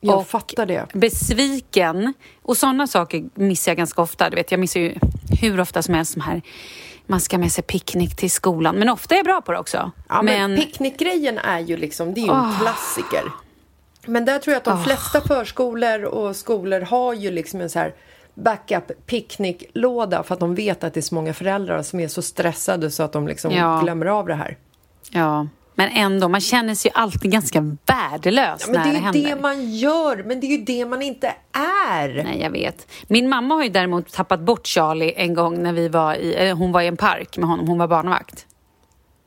[0.00, 0.86] Jag och fattar det.
[0.92, 2.14] besviken.
[2.42, 4.30] Och sådana saker missar jag ganska ofta.
[4.30, 4.94] Du vet, jag missar ju
[5.40, 6.42] hur ofta som helst de här
[7.06, 8.76] man ska med sig picknick till skolan.
[8.76, 9.90] Men ofta är jag bra på det också.
[10.08, 13.24] Ja, men, men picknickgrejen är ju liksom, det är ju en klassiker.
[14.06, 17.78] Men där tror jag att de flesta förskolor och skolor har ju liksom en så
[17.78, 17.94] här
[18.34, 22.22] backup picknicklåda för att de vet att det är så många föräldrar som är så
[22.22, 23.80] stressade så att de liksom Ja.
[23.82, 24.56] glömmer av det här.
[25.10, 28.94] Ja, men ändå, man känner sig ju alltid ganska värdelös Ja, när det det, är
[28.94, 29.20] ju händer.
[29.36, 31.26] det man gör, men det är ju det man inte
[31.90, 32.22] är.
[32.24, 32.86] Nej, jag vet.
[33.06, 36.72] Min mamma har ju däremot tappat bort Charlie en gång när vi var i, hon
[36.72, 38.46] var i en park med honom, hon var barnvakt.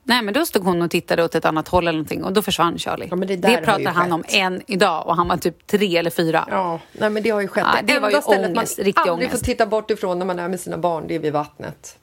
[0.07, 2.41] Nej, men då stod hon och tittade åt ett annat håll eller någonting och då
[2.41, 3.07] försvann Charlie.
[3.11, 6.47] Ja, det har pratar han om än idag och han var typ tre eller fyra.
[6.51, 7.65] Ja, nej men det har ju skett.
[7.73, 9.31] Ja, det var ju stället ångest, man riktig aldrig ångest.
[9.39, 11.97] får titta bort ifrån när man är med sina barn, det är vid vattnet.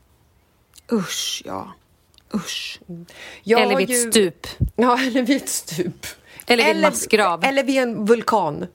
[0.92, 1.72] Usch, ja.
[2.34, 2.80] Usch.
[3.42, 4.46] Jag Eller vid ett ju- stup.
[4.76, 6.06] Ja, eller vid ett stup.
[6.46, 7.44] Eller vid en massgrav.
[7.44, 8.66] Eller vid en vulkan.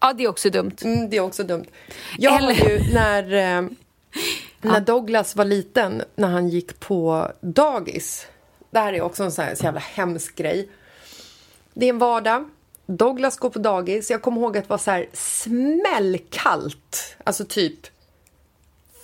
[0.00, 0.76] Ja, det är också dumt.
[0.84, 1.64] Mm, det är också dumt.
[2.18, 3.22] Jag Eller- har ju när,
[3.58, 3.68] eh,
[4.60, 8.26] när Douglas var liten, när han gick på dagis.
[8.70, 10.68] Det här är också en sån här så jävla hemsk grej.
[11.74, 12.48] Det är en vardag.
[12.86, 14.10] Douglas går på dagis.
[14.10, 17.16] Jag kommer ihåg att det var så här smällkallt.
[17.24, 17.80] Alltså typ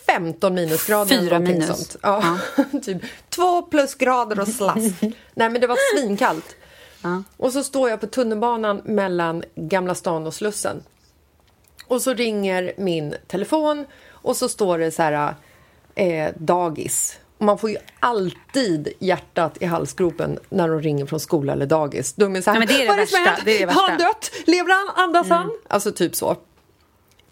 [0.07, 1.19] 15 minusgrader.
[1.19, 1.67] Fyra minus.
[1.67, 1.97] Sånt.
[2.03, 2.39] Ja,
[2.83, 5.01] typ två plusgrader och slask.
[5.35, 6.57] Nej, men det var svinkallt.
[7.37, 10.83] Och så står jag på tunnelbanan mellan Gamla stan och Slussen.
[11.87, 15.35] Och så ringer min telefon och så står det så här
[15.95, 17.19] eh, dagis.
[17.43, 22.13] Man får ju alltid hjärtat i halsgropen när de ringer från skola eller dagis.
[22.13, 23.43] De är så här, men det är det "Vad som värsta, har hänt?
[23.45, 24.15] det är det Har han värsta." Mm.
[24.21, 24.31] dött?
[24.49, 25.05] Lever han?
[25.05, 25.51] Andas han?
[25.69, 26.37] Alltså typ så.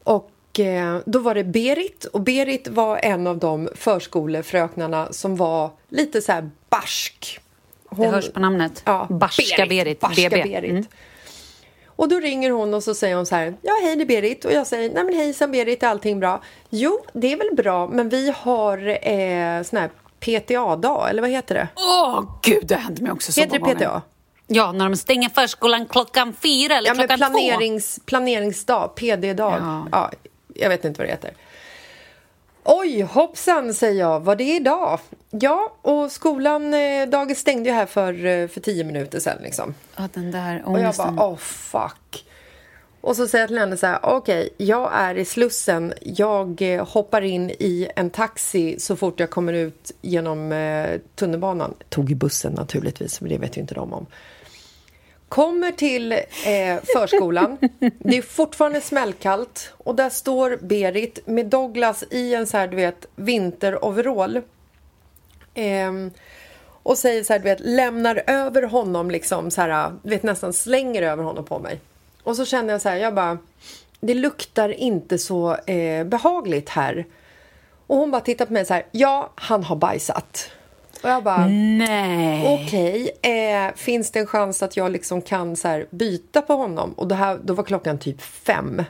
[0.04, 5.70] Och eh, då var det Berit och Berit var en av de förskolefröknarna som var
[5.88, 7.40] lite så här barsk.
[7.90, 8.82] Det hörs på namnet.
[8.84, 10.00] Ja, Barska Berit.
[10.00, 10.42] Barska BB.
[10.42, 10.70] Berit.
[10.70, 10.84] Mm.
[12.00, 14.44] Och då ringer hon och så säger hon så här, ja hej det är Berit.
[14.44, 16.42] Och jag säger, nej men hejsan Berit, är allting bra?
[16.70, 21.54] Jo, det är väl bra, men vi har eh, sån här PTA-dag, eller vad heter
[21.54, 21.68] det?
[21.76, 23.84] Åh, gud, det hänt mig också så heter det många PTA?
[23.86, 24.00] gånger.
[24.46, 27.38] Ja, när de stänger förskolan klockan fyra eller Ja, men klockan två.
[27.38, 29.58] planerings, planeringsdag, PD-dag.
[29.60, 29.86] Ja.
[29.92, 30.10] Ja.
[30.54, 31.30] jag vet inte vad det heter.
[32.64, 34.20] Oj, hoppsan, säger jag.
[34.20, 35.00] Vad det är idag?
[35.30, 39.38] Ja, och skolan, eh, dagis stängde ju här för, eh, för tio minuter sedan.
[39.42, 39.74] Liksom.
[39.96, 41.16] Ja, den där Och jag ångesten.
[41.16, 42.24] bara, oh fuck.
[43.00, 45.92] Och så säger jag till henne så här, okej, jag är i Slussen.
[46.00, 51.74] Jag eh, hoppar in i en taxi så fort jag kommer ut genom eh, tunnelbanan.
[51.88, 54.06] Tog bussen naturligtvis, men det vet ju inte de om.
[55.30, 57.58] Kommer till eh, förskolan.
[57.98, 62.76] Det är fortfarande smällkallt och där står Berit med Douglas i en så här, du
[62.76, 64.36] vet, vinteroverall.
[65.54, 65.92] Eh,
[66.82, 70.52] och säger så här, du vet, lämnar över honom liksom så här, du vet nästan
[70.52, 71.80] slänger över honom på mig.
[72.22, 73.38] Och så känner jag så här, jag bara,
[74.00, 77.06] det luktar inte så eh, behagligt här.
[77.86, 80.50] Och hon bara tittar på mig så här, ja, han har bajsat.
[81.02, 82.58] Och jag bara, Nej.
[82.66, 86.92] okej, eh, finns det en chans att jag liksom kan så byta på honom?
[86.92, 88.82] Och här, då var klockan typ fem.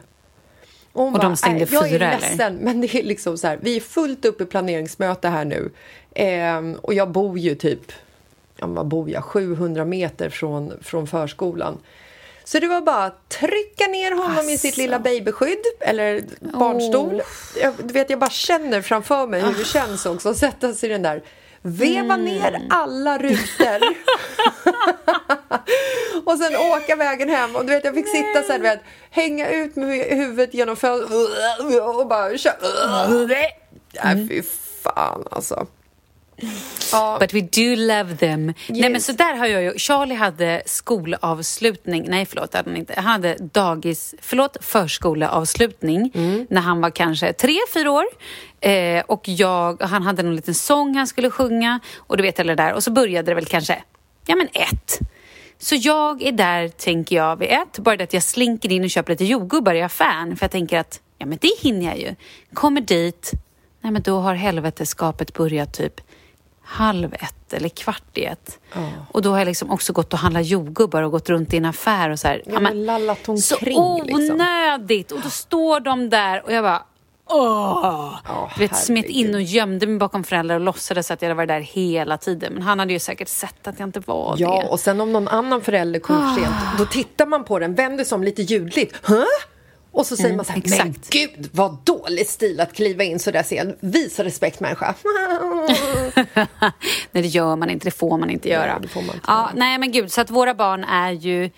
[0.92, 3.38] Och, Och de bara, stängde "Nej, Jag är fyra, eller?" ledsen, men det är liksom
[3.38, 5.70] så här, vi är fullt upp i planeringsmöte här nu.
[6.14, 7.92] Ehm, och jag bor ju typ,
[8.56, 11.78] ja vad bor jag, 700 meter från, från förskolan.
[12.44, 16.22] Så det var bara att trycka ner honom i sitt lilla babyskydd, eller
[16.58, 17.22] barnstol.
[17.62, 20.88] Jag, du vet, jag bara känner framför mig hur det känns också att sätta sig
[20.88, 21.22] i den där.
[21.62, 23.80] Veva ner alla rutor.
[26.24, 27.56] och sen åka vägen hem.
[27.56, 30.76] Och du vet, jag fick sitta så här, du vet, hänga ut med huvudet genom
[30.76, 31.20] fönstret
[31.82, 32.54] och bara köra.
[34.04, 34.42] Nej, fy
[34.82, 35.66] fan alltså.
[36.92, 38.46] Ja, But we do love them.
[38.46, 39.06] Nej, men Yes.
[39.06, 39.78] så där har jag ju.
[39.78, 42.04] Charlie hade skolavslutning.
[42.08, 42.94] Nej, förlåt, hade han inte.
[42.96, 46.46] Han hade dagis, förlåt, förskoleavslutning Mm.
[46.50, 48.04] när han var kanske tre, fyra år.
[48.60, 52.56] Eh, och jag, han hade någon liten sång han skulle sjunga och du vet eller
[52.56, 52.72] där.
[52.74, 53.82] Och så började det väl kanske,
[54.26, 54.98] ja men ett.
[55.58, 57.78] Så jag är där, tänker jag, vid ett.
[57.78, 60.36] Bara det att jag slinker in och köper lite jordgubbar i affären.
[60.36, 62.14] För jag tänker att, ja men det hinner jag ju.
[62.54, 63.30] Kommer dit,
[63.80, 66.00] nej men då har helveteskapet börjat typ
[66.70, 68.58] halv ett eller kvart i ett.
[69.12, 71.64] Och då har jag liksom också gått och handlat jordgubbar och gått runt i en
[71.64, 72.42] affär och så här.
[72.46, 73.58] Ja, men lallat omkring, Så
[74.04, 74.30] liksom.
[74.34, 75.12] onödigt!
[75.12, 76.82] Och då står de där och jag bara
[77.32, 78.14] Åh!
[78.28, 81.46] Ja, du vet, smet in och gömde mig bakom föräldrar och låtsades att jag var
[81.46, 82.52] där hela tiden.
[82.52, 84.68] Men han hade ju säkert sett att jag inte var Ja, det.
[84.68, 88.04] och sen om någon annan förälder kommer för sent, då tittar man på den, vänder
[88.04, 88.96] sig om lite ljudligt.
[89.02, 89.24] Huh?
[90.00, 91.10] Och så säger man så här, men exakt.
[91.10, 93.76] gud vad dålig stil att kliva in så där sent.
[93.80, 94.94] Visa respekt människa.
[97.12, 97.84] nej, det gör man inte.
[97.84, 98.78] Det får man inte göra.
[98.78, 99.50] Nej, man inte ja, göra.
[99.54, 100.12] nej, men gud.
[100.12, 101.50] Så att våra barn är ju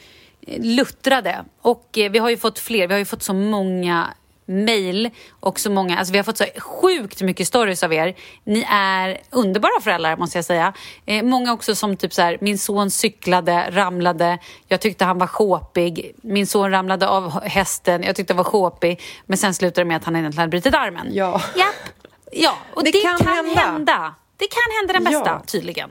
[0.46, 1.44] luttrade.
[1.60, 2.86] Och eh, vi har ju fått fler.
[2.88, 4.14] Vi har ju fått så många
[4.46, 8.14] mejl och så många, alltså vi har fått så sjukt mycket stories av er.
[8.44, 10.72] Ni är underbara föräldrar måste jag säga.
[11.06, 14.38] Eh, många också som typ så här, min son cyklade, ramlade,
[14.68, 16.12] jag tyckte han var sjåpig.
[16.22, 19.00] Min son ramlade av hästen, jag tyckte han var sjåpig.
[19.26, 21.08] Men sen slutade det med att han egentligen hade brutit armen.
[21.12, 21.40] Ja.
[21.56, 21.74] Japp.
[22.32, 23.60] Ja, och det, Det kan, kan hända.
[23.60, 24.14] hända.
[24.36, 25.42] Det kan hända den bästa, Ja.
[25.46, 25.90] tydligen.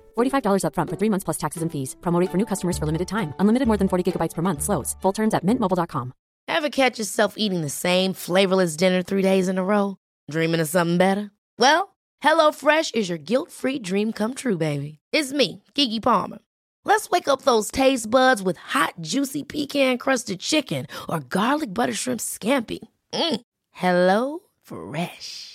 [0.17, 1.95] $45 upfront for three months plus taxes and fees.
[2.01, 3.33] Promo for new customers for limited time.
[3.39, 4.61] Unlimited more than 40 gigabytes per month.
[4.63, 4.95] Slows.
[5.01, 6.13] Full terms at mintmobile.com.
[6.47, 9.97] Ever catch yourself eating the same flavorless dinner three days in a row?
[10.29, 11.31] Dreaming of something better?
[11.57, 14.99] Well, HelloFresh is your guilt-free dream come true, baby.
[15.11, 16.39] It's me, Kiki Palmer.
[16.85, 22.19] Let's wake up those taste buds with hot, juicy pecan-crusted chicken or garlic butter shrimp
[22.21, 22.79] scampi.
[23.13, 23.41] Mm.
[23.71, 25.50] Hello Fresh.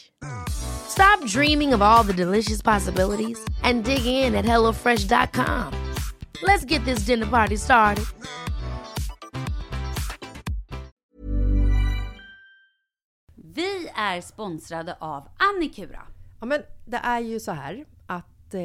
[0.88, 5.72] Stop dreaming of all the delicious possibilities and dig in at HelloFresh.com.
[6.42, 8.04] Let's get this dinner party started.
[13.34, 16.02] Vi är sponsrade av Annikura.
[16.40, 18.60] Ja, men det är ju så här att eh,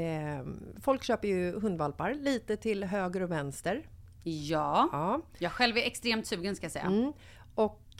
[0.82, 3.88] folk köper ju hundvalpar lite till höger och vänster.
[4.24, 5.22] Ja, Ja.
[5.38, 6.86] jag själv är extremt sugen ska jag säga.
[6.86, 7.14] Mm.
[7.56, 7.82] Och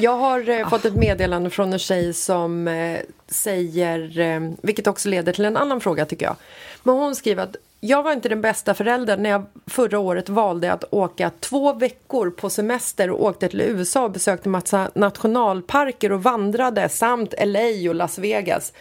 [0.00, 5.08] Jag har eh, fått ett meddelande från en tjej som eh, säger, eh, vilket också
[5.08, 6.36] leder till en annan fråga tycker jag.
[6.82, 10.72] Men hon skriver att jag var inte den bästa föräldern när jag förra året valde
[10.72, 16.22] att åka två veckor på semester och åkte till USA och besökte massa nationalparker och
[16.22, 18.72] vandrade samt LA och Las Vegas.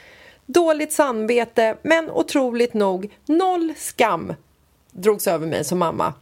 [0.46, 4.34] Dåligt samvete, men otroligt nog noll skam
[4.92, 6.14] drogs över mig som mamma.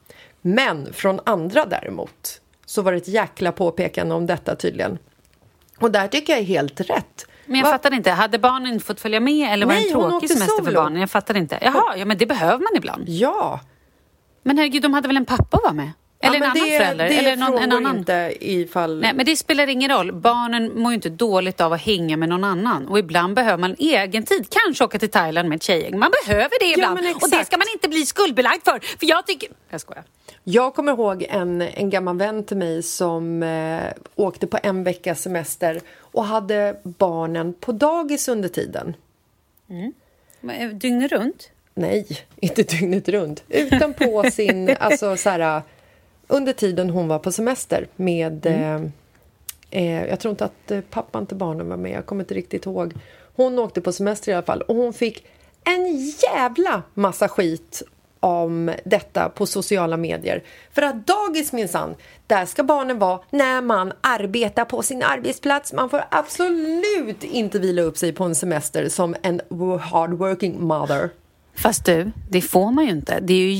[0.42, 4.98] Men från andra däremot så var det ett jäkla påpekande om detta tydligen.
[5.80, 7.26] Och där tycker jag är helt rätt.
[7.46, 7.72] Men jag Va?
[7.72, 10.66] fattar inte, hade barnen fått följa med eller var det en tråkig semester solo.
[10.66, 11.00] för barnen?
[11.00, 11.60] Jag fattar inte.
[11.62, 13.10] Jaha, ja men det behöver man ibland.
[13.10, 13.60] Ja.
[14.44, 15.92] Men herregud, de hade väl en pappa att vara med?
[16.26, 17.10] Eller ja, en annan det, förälder?
[17.10, 17.98] Det eller någon, en annan.
[17.98, 19.02] inte ifall...
[19.02, 20.12] Nej, men det spelar ingen roll.
[20.12, 22.88] Barnen mår ju inte dåligt av att hänga med någon annan.
[22.88, 24.48] Och ibland behöver man egen tid.
[24.50, 26.00] Kanske åka till Thailand med ett tjejgäng.
[26.00, 27.00] Man behöver det ibland.
[27.04, 28.80] Ja, och det ska man inte bli skuldbelagd för.
[28.80, 29.50] För jag tycker...
[29.70, 30.04] Jag skojar.
[30.44, 33.84] Jag kommer ihåg en, en gammal vän till mig som eh,
[34.16, 38.96] åkte på en veckas semester och hade barnen på dagis under tiden.
[39.70, 39.94] Mm.
[40.50, 41.50] Eh, dygnet runt?
[41.74, 43.44] Nej, inte dygnet runt.
[43.50, 44.76] Utan på sin...
[44.80, 45.62] alltså så här,
[46.28, 48.46] under tiden hon var på semester med...
[48.46, 48.92] Mm.
[49.70, 52.34] Eh, eh, jag tror inte att eh, pappan till barnen var med, jag kommer inte
[52.34, 52.94] riktigt ihåg.
[53.36, 55.26] Hon åkte på semester i alla fall och hon fick
[55.64, 57.84] en jävla massa skit
[58.20, 60.44] om detta på sociala medier.
[60.72, 61.96] För att dagis minsann,
[62.28, 65.74] där ska barnen vara när man arbetar på sin arbetsplats.
[65.74, 69.42] Man får absolut inte vila upp sig på en semester som en
[69.82, 71.10] hardworking mother.
[71.56, 73.20] Fast du, det får man ju inte.
[73.20, 73.54] Det är ju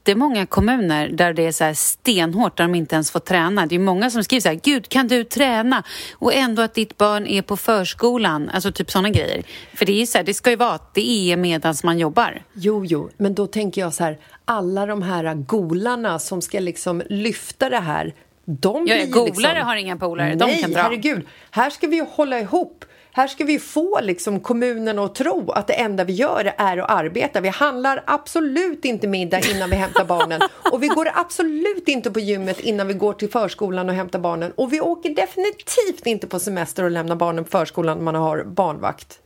[0.00, 3.66] jättemånga kommuner där det är så här stenhårt, där de inte ens får träna.
[3.66, 5.82] Det är många som skriver så här, gud kan du träna?
[6.12, 9.42] Och ändå att ditt barn är på förskolan, alltså typ sådana grejer.
[9.74, 12.42] För det är så här, det ska ju vara att det är medan man jobbar.
[12.52, 17.02] Jo, jo, men då tänker jag så här, alla de här golarna som ska liksom
[17.08, 19.66] lyfta det här, de ja, blir golare liksom...
[19.66, 20.82] har inga polare, de kan dra.
[20.82, 21.26] herregud.
[21.50, 22.84] Här ska vi ju hålla ihop.
[23.12, 26.90] Här ska vi få liksom kommunen att tro att det enda vi gör är att
[26.90, 27.40] arbeta.
[27.40, 30.40] Vi handlar absolut inte middag innan vi hämtar barnen
[30.72, 34.52] och vi går absolut inte på gymmet innan vi går till förskolan och hämtar barnen
[34.52, 38.44] och vi åker definitivt inte på semester och lämnar barnen på förskolan när man har
[38.44, 39.18] barnvakt.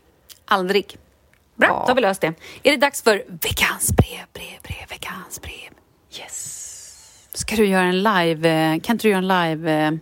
[0.44, 0.96] Aldrig.
[1.54, 1.84] Bra, ja.
[1.86, 2.34] då har vi löst det.
[2.62, 5.70] Är det dags för veckans brev, brev, brev, veckans brev?
[6.20, 7.28] Yes.
[7.32, 9.92] Ska du göra en live, eh, kan inte du göra en live eh,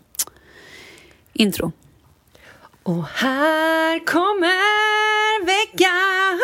[1.33, 1.73] intro?
[2.85, 6.43] Och här kommer veckans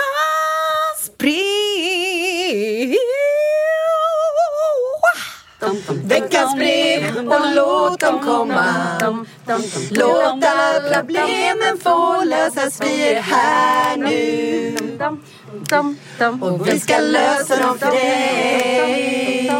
[1.18, 2.94] brev.
[6.04, 8.74] Veckans brev och låt dem komma.
[9.90, 14.76] Låt alla problemen få lösas, vi är här nu.
[16.40, 19.50] Och vi ska lösa dem för dig.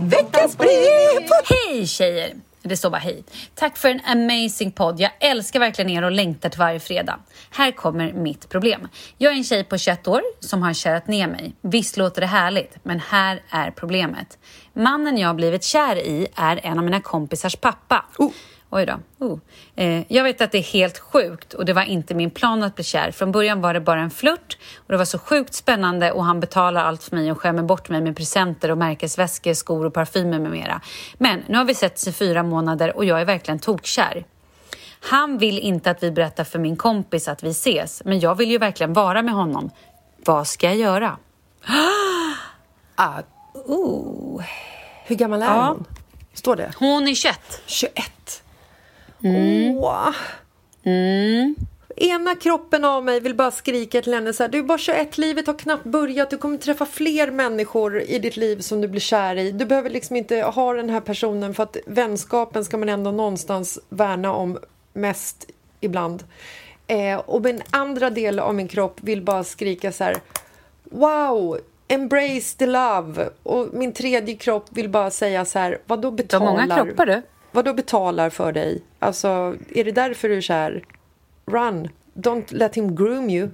[0.00, 1.28] Veckans brev.
[1.44, 2.51] Hej tjejer!
[2.62, 3.24] Det står bara hej.
[3.54, 5.00] Tack för en amazing podd.
[5.00, 7.18] Jag älskar verkligen er och längtar till varje fredag.
[7.50, 8.88] Här kommer mitt problem.
[9.18, 11.54] Jag är en tjej på 21 år som har kärat ner mig.
[11.60, 14.38] Visst låter det härligt, men här är problemet.
[14.72, 18.04] Mannen jag har blivit kär i är en av mina kompisars pappa.
[18.18, 18.30] Oh.
[18.74, 19.26] Oj då.
[19.26, 19.38] Oh.
[19.76, 22.74] Eh, jag vet att det är helt sjukt och det var inte min plan att
[22.74, 23.10] bli kär.
[23.10, 26.40] Från början var det bara en flört och det var så sjukt spännande och han
[26.40, 30.38] betalar allt för mig och skämmer bort mig med presenter och märkesväskor, skor och parfymer
[30.38, 30.80] med mera.
[31.18, 34.24] Men nu har vi setts i fyra månader och jag är verkligen tokkär.
[35.00, 38.50] Han vill inte att vi berättar för min kompis att vi ses, men jag vill
[38.50, 39.70] ju verkligen vara med honom.
[40.24, 41.16] Vad ska jag göra?
[42.96, 43.20] ah,
[43.54, 44.42] oh.
[45.04, 45.68] Hur gammal är ja.
[45.68, 45.84] hon?
[46.34, 46.72] Står det?
[46.78, 47.40] Hon är 21.
[47.66, 48.12] 21.
[49.24, 49.76] Mm.
[49.76, 50.14] Åh.
[50.84, 51.54] Mm.
[51.96, 55.18] Ena kroppen av mig vill bara skrika till henne så här, du är bara 21,
[55.18, 59.00] livet har knappt börjat, du kommer träffa fler människor i ditt liv som du blir
[59.00, 59.52] kär i.
[59.52, 63.78] Du behöver liksom inte ha den här personen för att vänskapen ska man ändå någonstans
[63.88, 64.58] värna om
[64.92, 65.50] mest
[65.80, 66.24] ibland.
[66.86, 70.16] Eh, och min andra del av min kropp vill bara skrika så här,
[70.84, 71.58] wow,
[71.88, 73.28] embrace the love.
[73.42, 76.46] Och min tredje kropp vill bara säga så här, vad då betalar...
[76.46, 77.22] Du har många kroppar du.
[77.52, 78.82] Vad då betalar för dig?
[78.98, 80.84] Alltså, är det därför du är kär?
[81.46, 81.88] Run.
[82.14, 83.48] Don't let him groom you.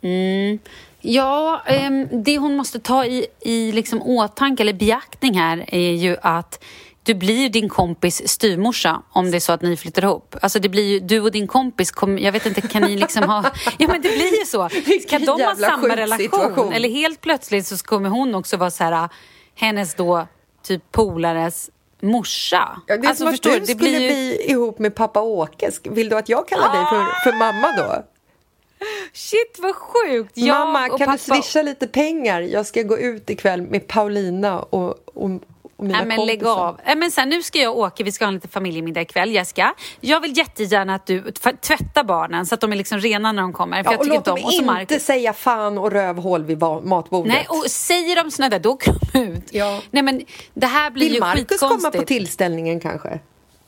[0.00, 0.58] Mm.
[1.00, 6.16] Ja, um, det hon måste ta i, i liksom åtanke eller beaktning här är ju
[6.22, 6.64] att
[7.02, 10.36] du blir din kompis styrmorsa om det är så att ni flyttar ihop.
[10.42, 13.22] Alltså det blir ju, du och din kompis, kom, jag vet inte, kan ni liksom
[13.22, 13.44] ha...
[13.78, 14.68] Ja men det blir ju så.
[15.08, 16.18] Kan de ha samma relation?
[16.18, 16.72] Situation.
[16.72, 19.08] Eller helt plötsligt så kommer hon också vara så här,
[19.54, 20.26] hennes då
[20.62, 21.70] typ polares
[22.06, 22.82] morsa.
[22.86, 24.08] Ja, det är alltså, som att du det skulle blir ju...
[24.08, 25.70] bli ihop med pappa Åke.
[25.84, 26.72] Vill du att jag kallar ah!
[26.72, 28.04] dig för, för mamma då?
[29.12, 30.32] Shit vad sjukt!
[30.34, 31.12] Jag mamma, kan pappa...
[31.12, 32.40] du swisha lite pengar?
[32.40, 35.30] Jag ska gå ut ikväll med Paulina och, och,
[35.76, 36.36] och mina Nej, men kompisar.
[36.36, 36.80] lägg av.
[36.86, 39.32] Nej, men sen, nu ska jag åka, vi ska ha en liten familjemiddag ikväll.
[39.32, 43.32] Jessica, jag vill jättegärna att du tv- tvättar barnen så att de är liksom rena
[43.32, 43.84] när de kommer.
[43.84, 45.04] För Ja, och låt inte dem inte Marcus.
[45.04, 47.32] säga fan och rövhål vid matbordet.
[47.32, 48.78] Nej, och säger de såna där, då
[49.12, 49.48] de ut.
[49.52, 49.80] Ja.
[49.90, 50.22] Nej, men
[50.54, 51.96] det här blir Vill ju Marcus komma skitkonstigt.
[52.02, 53.18] på tillställningen kanske?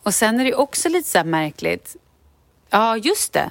[0.02, 1.96] Och sen är det också lite så märkligt.
[2.70, 3.50] Ja, just det.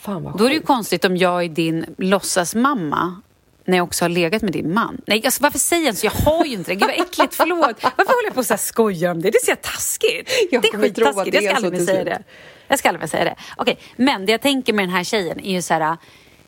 [0.00, 3.20] Fan vad Då är det ju konstigt om jag är din låtsasmamma
[3.64, 5.00] när jag också har legat med din man.
[5.06, 6.06] Nej, alltså, varför säger jag så?
[6.06, 6.74] Jag har ju inte det.
[6.74, 7.82] Gud vad äckligt, förlåt.
[7.82, 9.30] Varför håller jag på här skojar om det?
[9.30, 10.30] Det så jävla taskigt.
[10.50, 11.36] Jag det är att skittaskigt.
[11.36, 12.22] det Jag ska aldrig mer säga det.
[12.68, 13.36] Jag ska aldrig mer säga det.
[13.56, 15.96] Okej, men det jag tänker med den här tjejen är ju så här...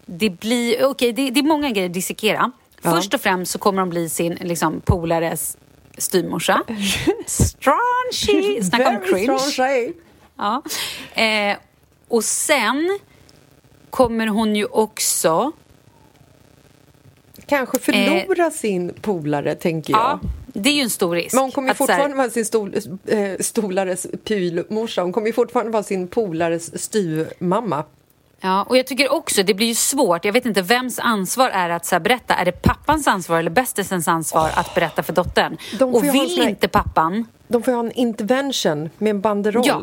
[0.07, 0.85] Det blir...
[0.85, 2.53] Okej, det, det är många grejer att dissekera.
[2.83, 5.57] Först och främst så kommer de bli sin liksom, polares
[5.99, 6.62] styvmorsa.
[7.27, 8.62] Straunchy!
[8.62, 9.93] Snacka om cringe.
[10.37, 10.62] Ja.
[11.23, 11.57] Eh,
[12.09, 12.99] och sen
[13.91, 15.53] kommer hon ju också...
[17.47, 20.01] Kanske förlora sin polare, tänker jag.
[20.13, 20.19] Eh.
[20.23, 20.29] Ja,
[20.61, 21.35] det är ju en stor risk.
[21.35, 22.75] Men hon kommer ju så här- fortfarande vara sin stol,
[23.07, 25.03] eh, stolares pylmorsa.
[25.03, 27.85] Hon kommer ju fortfarande vara sin polares styvmamma.
[28.41, 30.25] Ja, och jag tycker också det blir ju svårt.
[30.25, 32.35] Jag vet inte vems ansvar är att så här, berätta.
[32.35, 35.57] Är det pappans ansvar eller bästisens ansvar att berätta för dottern?
[35.81, 39.65] Och vill här- inte pappan De får ju ha en intervention med en banderoll.
[39.67, 39.83] Ja.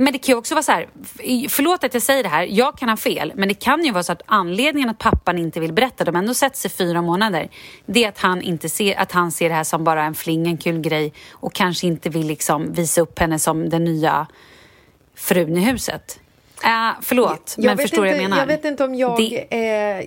[0.00, 0.88] Men det kan ju också vara så här,
[1.48, 4.02] förlåt att jag säger det här, jag kan ha fel, men det kan ju vara
[4.02, 7.48] så att anledningen att pappan inte vill berätta, de har ändå sett sig fyra månader,
[7.86, 10.46] det är att han, inte ser, att han ser det här som bara en fling,
[10.46, 14.26] en kul grej och kanske inte vill liksom visa upp henne som den nya
[15.14, 16.20] frun i huset.
[16.64, 18.38] Äh, förlåt, Jag men förstår inte, jag menar?
[18.38, 19.16] Jag vet inte om jag...
[19.16, 20.04] Det- Eh,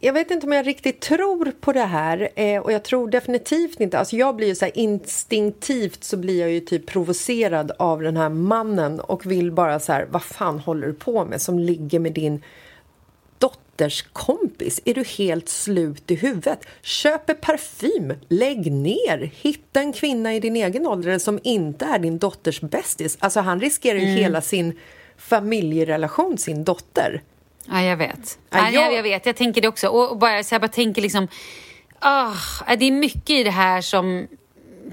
[0.00, 3.80] jag vet inte om jag riktigt tror på det här eh, och jag tror definitivt
[3.80, 3.98] inte...
[3.98, 8.16] Alltså jag blir ju så här instinktivt så blir jag ju typ provocerad av den
[8.16, 11.98] här mannen och vill bara så här, vad fan håller du på med som ligger
[11.98, 12.42] med din
[13.38, 14.80] dotters kompis?
[14.84, 16.66] Är du helt slut i huvudet?
[16.82, 22.18] Köper parfym, lägg ner, hitta en kvinna i din egen ålder som inte är din
[22.18, 23.16] dotters bästis.
[23.20, 24.16] Alltså han riskerar ju Mm.
[24.16, 24.78] hela sin
[25.16, 27.22] familjerelation, sin dotter.
[27.70, 28.38] Ja, jag vet.
[28.50, 28.84] Ja, Ja, jag...
[28.84, 29.88] jag- jag vet, jag tänker det också.
[29.88, 31.28] Och, och bara, så jag bara tänker liksom,
[31.98, 32.34] ah,
[32.78, 34.26] det är mycket i det här som...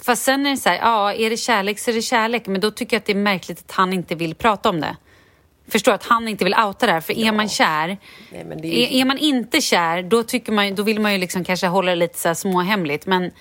[0.04, 2.48] Fast sen är det så här, ja, är det kärlek så är det kärlek.
[2.48, 4.96] Men då tycker jag att det är märkligt att han inte vill prata om det.
[5.68, 7.02] Förstår att han inte vill outa det här.
[7.02, 7.98] För är man kär,
[8.32, 11.44] Nej, är är, är man inte kär, då, tycker man, då vill man ju liksom
[11.44, 13.06] kanske hålla det lite så här småhemligt.
[13.06, 13.32] Men,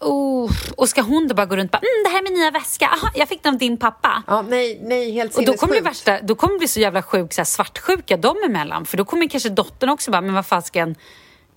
[0.00, 2.34] oh, och ska hon då bara gå runt och bara, mm, det här är min
[2.34, 4.22] nya väska, aha, jag fick den av din pappa.
[4.26, 7.02] Ja, nej, nej, helt Och då kommer det värsta, då kommer det bli så jävla
[7.02, 8.86] sjuk, så här svartsjuka dem emellan.
[8.86, 10.94] För då kommer kanske dottern också bara, men vad fasken,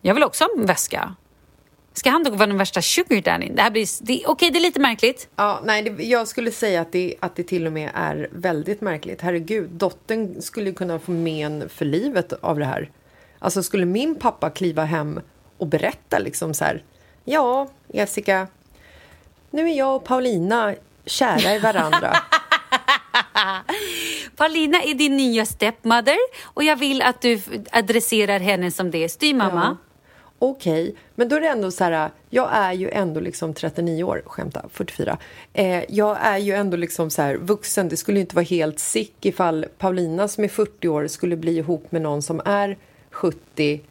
[0.01, 1.15] jag vill också ha en väska.
[1.93, 3.49] Ska han då vara den värsta sugar daddy?
[3.49, 5.29] Det här blir, det, okej det är lite märkligt.
[5.35, 8.81] Ja, nej, det, jag skulle säga att det, att det till och med är väldigt
[8.81, 9.21] märkligt.
[9.21, 12.91] Herregud, dottern skulle kunna få men för livet av det här.
[13.39, 15.19] Alltså skulle min pappa kliva hem
[15.57, 16.83] och berätta liksom så här.
[17.32, 18.47] Ja, Jessica,
[19.49, 20.75] nu är jag och Paulina
[21.05, 22.17] kära i varandra.
[24.36, 29.77] Paulina är din nya stepmother och jag vill att du adresserar henne som det, styvmamma.
[30.39, 34.21] Okej, men då är det ändå så här, jag är ju ändå liksom 39 år,
[34.25, 35.17] skämta, 44.
[35.53, 39.25] Eh, jag är ju ändå liksom så här vuxen, det skulle inte vara helt sick
[39.25, 42.77] ifall Paulina som är 40 år skulle bli ihop med någon som är
[43.11, 43.82] 70.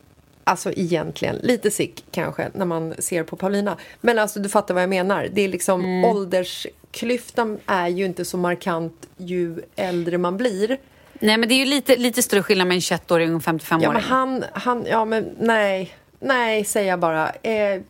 [0.49, 3.77] Alltså egentligen, lite sick kanske när man ser på Paulina.
[4.01, 5.29] Men alltså du fattar vad jag menar.
[5.33, 10.79] Det är liksom åldersklyftan är ju inte så markant ju äldre man blir.
[11.21, 13.83] Nej men det är ju lite, lite större skillnad med en 21-åring och en 55-åring.
[13.83, 17.31] Ja, men han, han, ja men nej, nej säger jag bara.
[17.31, 17.81] Eh,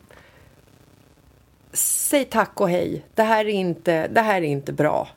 [1.72, 3.04] säg tack och hej.
[3.14, 5.08] Det här, är inte, det här är inte bra.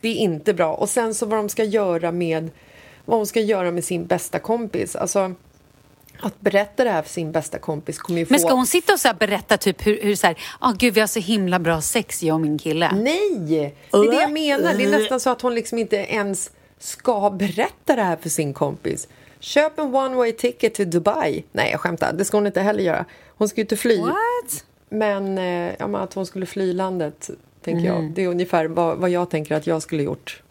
[0.00, 0.74] Det är inte bra.
[0.74, 2.50] Och sen så vad de ska göra med,
[3.04, 4.96] vad hon ska göra med sin bästa kompis.
[4.96, 5.34] Alltså,
[6.22, 8.32] att berätta det här för sin bästa kompis kommer ju få...
[8.32, 10.94] Men ska hon sitta och så här berätta typ hur, hur så här, ah gud
[10.94, 12.92] vi har så himla bra sex jag och min kille.
[12.94, 13.38] Nej!
[13.90, 14.74] Det är det jag menar.
[14.74, 18.54] Det är nästan så att hon liksom inte ens ska berätta det här för sin
[18.54, 19.08] kompis.
[19.40, 21.44] Köp en one way ticket till Dubai.
[21.52, 22.12] Nej, jag skämtar.
[22.12, 23.04] Det ska hon inte heller göra.
[23.36, 24.00] Hon ska ju inte fly.
[24.00, 24.64] What?
[24.88, 27.30] Men, eh, ja, men att hon skulle fly landet,
[27.64, 28.02] tänker Mm.
[28.04, 28.12] jag.
[28.12, 30.42] Det är ungefär vad, vad jag tänker att jag skulle gjort.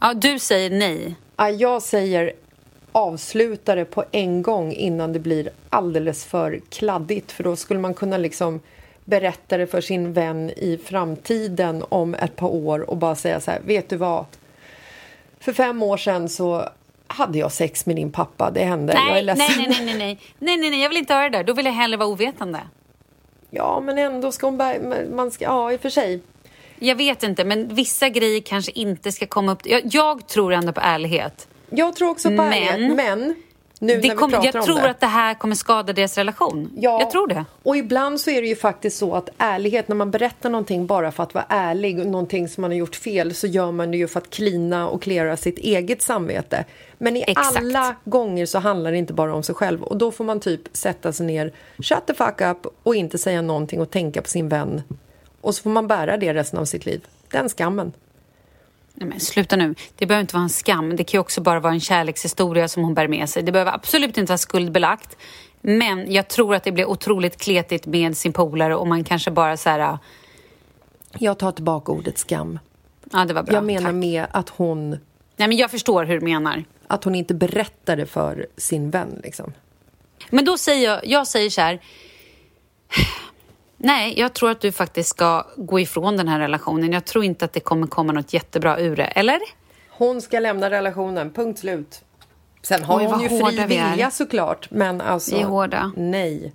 [0.00, 1.14] Ja, du säger nej.
[1.36, 2.32] Ja, jag säger
[2.94, 7.32] avsluta det på en gång innan det blir alldeles för kladdigt.
[7.32, 8.60] För då skulle man kunna liksom
[9.04, 13.50] berätta det för sin vän i framtiden om ett par år och bara säga så
[13.50, 14.24] här, vet du vad?
[15.40, 16.68] För fem år sedan så
[17.06, 18.92] hade jag sex med din pappa, det hände.
[18.92, 19.46] jag är Nej, ledsen.
[19.58, 21.44] nej, nej, nej, nej, nej, nej, nej, jag vill inte höra det där.
[21.44, 22.60] Då vill jag hellre vara ovetande.
[23.50, 24.74] Ja, men ändå ska hon bara,
[25.14, 26.20] man ska, ja i och för sig.
[26.78, 29.66] Jag vet inte, men vissa grejer kanske inte ska komma upp.
[29.66, 31.48] Jag, jag tror ändå på ärlighet.
[31.76, 33.34] Jag tror också på Men- men
[33.80, 34.90] Nu det när vi kommer, pratar jag om tror det.
[34.90, 36.70] att det här kommer skada deras relation.
[36.76, 37.44] Ja, Jag tror det.
[37.62, 41.12] Och ibland så är det ju faktiskt så att ärlighet, när man berättar någonting bara
[41.12, 43.96] för att vara ärlig och någonting som man har gjort fel så gör man det
[43.96, 46.64] ju för att klina och klära sitt eget samvete.
[46.98, 47.56] Men i Exakt.
[47.56, 50.60] alla gånger så handlar det inte bara om sig själv och då får man typ
[50.72, 54.48] sätta sig ner, shut the fuck up och inte säga någonting och tänka på sin
[54.48, 54.82] vän.
[55.40, 57.06] Och så får man bära det resten av sitt liv.
[57.30, 57.92] Den skammen.
[58.94, 59.74] Nej, men sluta nu.
[59.96, 60.96] Det behöver inte vara en skam.
[60.96, 63.42] Det kan också bara vara en kärlekshistoria som hon bär med sig.
[63.42, 65.16] Det behöver absolut inte vara skuldbelagt.
[65.60, 69.56] Men jag tror att det blir otroligt kletigt med sin polare och man kanske bara
[69.56, 69.98] så här...
[71.18, 72.58] Jag tar tillbaka ordet skam.
[73.12, 73.54] Ja, det var bra.
[73.54, 73.94] Jag menar Tack.
[73.94, 74.90] med att hon,
[75.36, 76.64] Nej, men jag förstår hur du menar.
[76.86, 79.20] att hon inte berättade för sin vän.
[79.24, 79.52] Liksom.
[80.30, 81.80] Men då säger jag, jag säger så här.
[83.84, 86.92] Nej, jag tror att du faktiskt ska gå ifrån den här relationen.
[86.92, 89.04] Jag tror inte att det kommer komma något jättebra ur det.
[89.04, 89.38] Eller?
[89.90, 92.04] Hon ska lämna relationen, punkt slut.
[92.62, 95.36] Sen har Oj, hon ju fri vi vilja såklart, men alltså...
[95.36, 95.92] Vi är hårda.
[95.96, 96.52] Nej.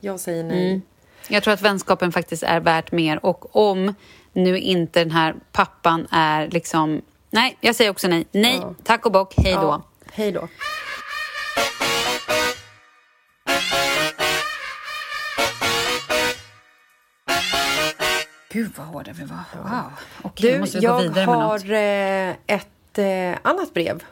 [0.00, 0.68] Jag säger nej.
[0.68, 0.82] Mm.
[1.28, 3.94] Jag tror att vänskapen faktiskt är värt mer och om
[4.32, 7.02] nu inte den här pappan är liksom...
[7.30, 8.26] Nej, jag säger också nej.
[8.32, 9.60] Nej, tack och bock, hej då.
[9.60, 10.48] Ja, hej då.
[18.54, 19.44] Gud vad hårda vi var.
[19.62, 19.92] Wow.
[20.22, 21.62] Okej, Du, måste vi gå jag vidare med något.
[21.62, 24.04] har eh, ett eh, annat brev.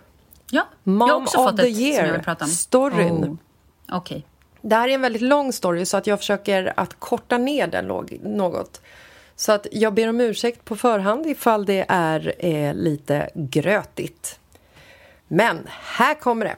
[0.51, 2.51] Ja, Mom jag har också of fått the ett som jag year, vill prata om.
[2.51, 3.25] storyn.
[3.25, 3.37] Oh.
[3.97, 4.27] Okej.
[4.61, 7.87] Det här är en väldigt lång story så att jag försöker att korta ner den
[8.23, 8.81] något.
[9.37, 14.39] Så att jag ber om ursäkt på förhand ifall det är eh, lite grötigt.
[15.29, 16.57] Men här kommer det.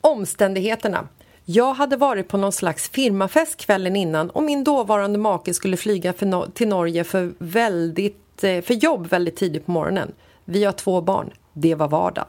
[0.00, 1.08] Omständigheterna.
[1.52, 6.12] Jag hade varit på någon slags firmafest kvällen innan och min dåvarande make skulle flyga
[6.12, 10.12] för no- till Norge för, väldigt, eh, för jobb väldigt tidigt på morgonen.
[10.44, 11.30] Vi har två barn.
[11.52, 12.24] Det var vardag.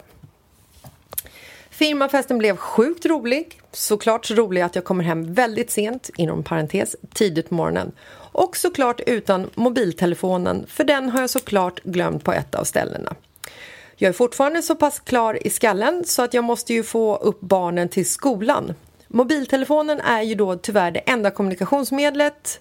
[1.70, 3.62] Firmafesten blev sjukt rolig.
[3.72, 7.92] Såklart så rolig att jag kommer hem väldigt sent, inom parentes, tidigt på morgonen.
[8.14, 13.16] Och såklart utan mobiltelefonen, för den har jag såklart glömt på ett av ställena.
[13.96, 17.40] Jag är fortfarande så pass klar i skallen så att jag måste ju få upp
[17.40, 18.74] barnen till skolan.
[19.14, 22.60] Mobiltelefonen är ju då tyvärr det enda kommunikationsmedlet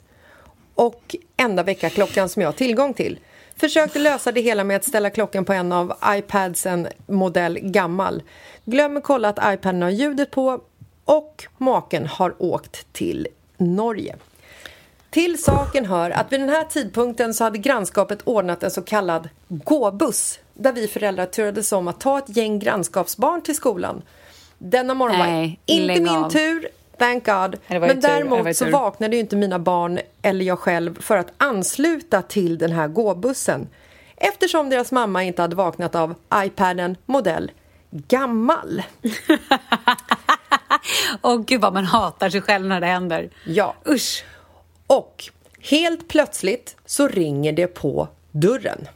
[0.74, 3.18] och enda väckarklockan som jag har tillgång till.
[3.56, 8.22] Försökte lösa det hela med att ställa klockan på en av iPadsen modell gammal.
[8.64, 10.60] Glömmer kolla att iPaden har ljudet på
[11.04, 14.16] och maken har åkt till Norge.
[15.10, 19.28] Till saken hör att vid den här tidpunkten så hade grannskapet ordnat en så kallad
[19.48, 24.02] gåbuss där vi föräldrar turades om att ta ett gäng grannskapsbarn till skolan.
[24.62, 26.30] Denna morgon var Nej, inte lägg min av.
[26.30, 27.34] tur, thank God.
[27.34, 31.32] Var Men var däremot så vaknade ju inte mina barn eller jag själv för att
[31.36, 33.68] ansluta till den här gåbussen
[34.16, 37.50] eftersom deras mamma inte hade vaknat av iPaden modell
[37.90, 38.82] gammal.
[41.22, 43.30] Åh gud vad man hatar sig själv när det händer.
[43.46, 43.74] Ja.
[43.88, 44.24] Usch.
[44.86, 45.24] Och
[45.60, 48.88] helt plötsligt så ringer det på dörren.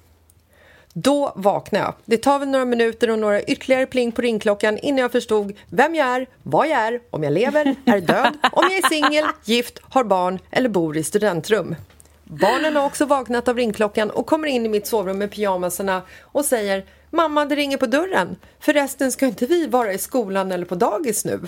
[0.97, 1.95] Då vaknar jag.
[2.05, 5.95] Det tar väl några minuter och några ytterligare pling på ringklockan innan jag förstod vem
[5.95, 9.79] jag är, vad jag är, om jag lever, är död, om jag är singel, gift,
[9.83, 11.77] har barn eller bor i studentrum.
[12.25, 16.45] Barnen har också vaknat av ringklockan och kommer in i mitt sovrum med pyjamasarna och
[16.45, 18.37] säger Mamma, det ringer på dörren.
[18.61, 21.41] Förresten ska inte vi vara i skolan eller på dagis nu?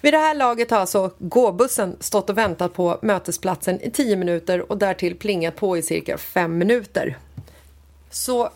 [0.00, 4.72] Vid det här laget har alltså gåbussen stått och väntat på mötesplatsen i 10 minuter
[4.72, 7.16] och därtill plingat på i cirka 5 minuter.
[8.10, 8.50] Så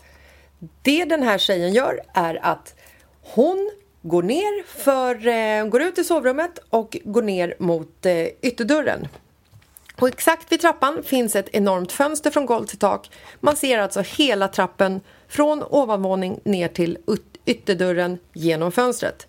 [0.82, 2.74] det den här tjejen gör är att
[3.22, 3.70] hon
[4.02, 9.08] går ner för, eh, går ut i sovrummet och går ner mot eh, ytterdörren.
[10.00, 13.10] Och exakt vid trappan finns ett enormt fönster från golv till tak.
[13.40, 16.98] Man ser alltså hela trappen från ovanvåning ner till
[17.44, 19.26] ytterdörren genom fönstret.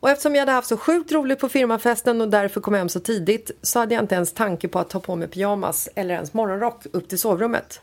[0.00, 3.00] Och eftersom jag hade haft så sjukt roligt på firmafesten och därför kom hem så
[3.00, 6.32] tidigt så hade jag inte ens tanke på att ta på mig pyjamas eller ens
[6.32, 7.80] morgonrock upp till sovrummet.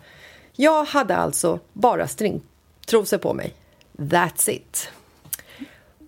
[0.62, 3.54] Jag hade alltså bara stringtrosor på mig.
[3.98, 4.90] That's it.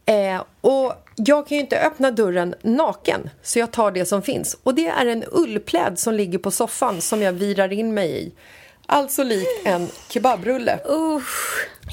[0.05, 4.57] Eh, och jag kan ju inte öppna dörren naken, så jag tar det som finns.
[4.63, 8.31] Och det är en ullpläd som ligger på soffan som jag virar in mig i.
[8.85, 10.79] Alltså likt en kebabrulle.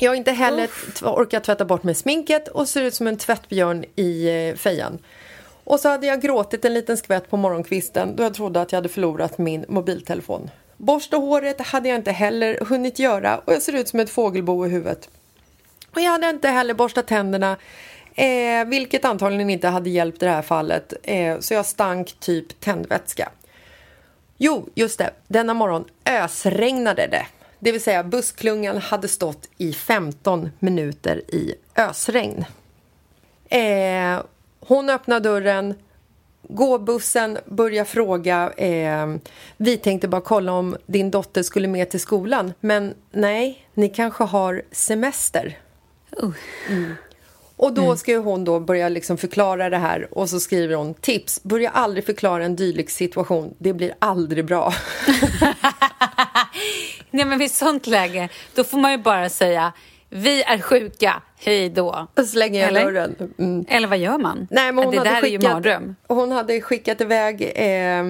[0.01, 3.17] Jag har inte heller t- orkat tvätta bort med sminket och ser ut som en
[3.19, 4.99] tvättbjörn i eh, fejan.
[5.65, 8.77] Och så hade jag gråtit en liten skvätt på morgonkvisten då jag trodde att jag
[8.77, 10.51] hade förlorat min mobiltelefon.
[10.81, 14.67] Borsta håret hade jag inte heller hunnit göra och jag ser ut som ett fågelbo
[14.67, 15.09] i huvudet.
[15.95, 17.57] Och jag hade inte heller borstat tänderna,
[18.15, 20.93] eh, vilket antagligen inte hade hjälpt i det här fallet.
[21.03, 23.31] Eh, så jag stank typ tändvätska.
[24.37, 25.11] Jo, just det.
[25.29, 27.27] Denna morgon ösregnade det.
[27.59, 32.45] Det vill säga bussklungan hade stått i 15 minuter i ösregn.
[33.49, 34.23] Eh,
[34.61, 35.75] hon öppnar dörren,
[36.55, 39.15] gåbussen börjar fråga eh,
[39.57, 44.25] Vi tänkte bara kolla om din dotter skulle med till skolan men nej, ni kanske
[44.25, 45.59] har semester.
[46.23, 46.31] Uh.
[46.69, 46.95] Mm.
[47.57, 51.43] Och då ska hon då börja liksom förklara det här och så skriver hon tips,
[51.43, 54.73] börja aldrig förklara en dylik situation, det blir aldrig bra.
[57.11, 59.73] Nej men vid sånt läge, då får man ju bara säga
[60.11, 62.09] vi är sjuka, hej då.
[62.17, 62.93] Och slänger igen Eller?
[62.93, 63.35] dörren.
[63.39, 63.65] Mm.
[63.69, 64.47] Eller vad gör man?
[64.51, 65.97] Nej, men hon det hade där skickat, är ju mardröm.
[66.09, 68.05] Hon hade skickat iväg eh,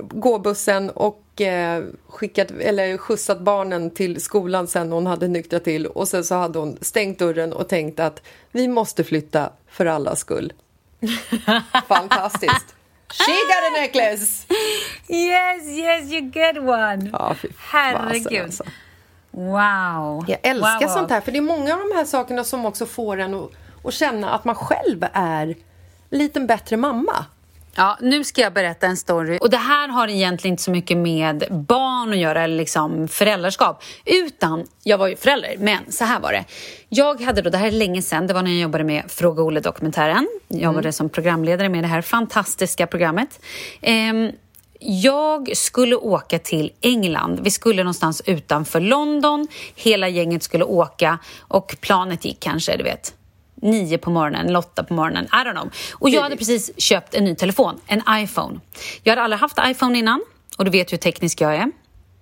[0.00, 6.08] gåbussen och eh, skickat, eller skjutsat barnen till skolan sen hon hade nyktrat till och
[6.08, 10.52] sen så hade hon stängt dörren och tänkt att vi måste flytta för allas skull.
[11.88, 12.74] Fantastiskt!
[13.08, 14.46] She got a necklace!
[15.08, 17.10] Yes, yes, you get one.
[17.12, 18.42] Ja, Herregud.
[18.42, 18.64] alltså.
[19.34, 20.24] Wow.
[20.28, 20.88] Jag älskar wow, wow.
[20.88, 23.50] sånt här, för det är många av de här sakerna som också får en att,
[23.84, 25.46] att känna att man själv är
[26.10, 27.24] en liten bättre mamma.
[27.76, 29.38] Ja, nu ska jag berätta en story.
[29.40, 33.82] Och Det här har egentligen inte så mycket med barn att göra, eller liksom föräldraskap.
[34.04, 36.44] Utan, jag var ju förälder, men så här var det.
[36.88, 39.42] Jag hade då, det här är länge sedan, det var när jag jobbade med Fråga
[39.42, 40.28] Olle-dokumentären.
[40.48, 43.40] Jag jobbade som programledare med det här fantastiska programmet.
[43.80, 44.30] Ehm,
[44.86, 47.40] jag skulle åka till England.
[47.42, 49.48] Vi skulle någonstans utanför London.
[49.74, 53.14] Hela gänget skulle åka och planet gick kanske, du vet,
[53.54, 55.24] nio på morgonen eller åtta på morgonen.
[55.24, 55.70] I don't know.
[55.92, 58.60] Och jag hade precis köpt en ny telefon, en iPhone.
[59.02, 60.24] Jag hade aldrig haft iPhone innan
[60.58, 61.70] och du vet hur teknisk jag är.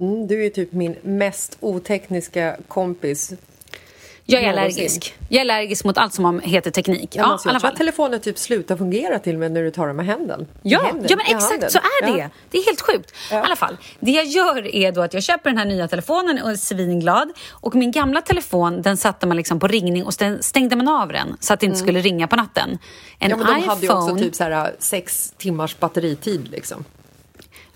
[0.00, 3.32] Mm, du är typ min mest otekniska kompis.
[4.26, 5.14] Jag är allergisk.
[5.28, 7.08] Jag är allergisk mot allt som heter teknik.
[7.12, 9.70] Ja, Ja, alltså, jag tror att telefonen typ slutar fungera till och med när du
[9.70, 10.46] tar den med händen.
[10.62, 12.18] Ja, händen, ja men exakt så är det.
[12.18, 12.28] Ja.
[12.50, 13.12] Det är helt sjukt.
[13.30, 16.42] I alla fall, det jag gör är då att jag köper den här nya telefonen
[16.42, 17.32] och är svinglad.
[17.50, 21.08] Och min gamla telefon, den satte man liksom på ringning och stäng- stängde man av
[21.08, 22.78] den så att det inte skulle ringa på natten.
[23.18, 23.40] En Mm.
[23.40, 23.66] Ja, men de iPhone...
[23.74, 26.84] hade ju också typ så här, sex timmars batteritid liksom.